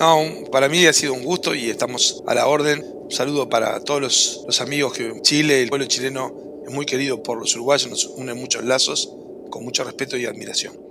Para 0.51 0.69
mí 0.69 0.85
ha 0.85 0.93
sido 0.93 1.13
un 1.13 1.23
gusto 1.23 1.55
y 1.55 1.71
estamos 1.71 2.23
a 2.27 2.35
la 2.35 2.45
orden. 2.45 2.85
Un 3.03 3.11
saludo 3.11 3.49
para 3.49 3.83
todos 3.83 3.99
los, 3.99 4.43
los 4.45 4.61
amigos 4.61 4.93
que 4.93 5.11
Chile, 5.23 5.63
el 5.63 5.69
pueblo 5.69 5.87
chileno 5.87 6.31
es 6.63 6.71
muy 6.71 6.85
querido 6.85 7.23
por 7.23 7.39
los 7.39 7.55
uruguayos, 7.55 7.89
nos 7.89 8.05
unen 8.05 8.37
muchos 8.37 8.63
lazos 8.63 9.11
con 9.49 9.63
mucho 9.63 9.83
respeto 9.83 10.17
y 10.17 10.27
admiración. 10.27 10.90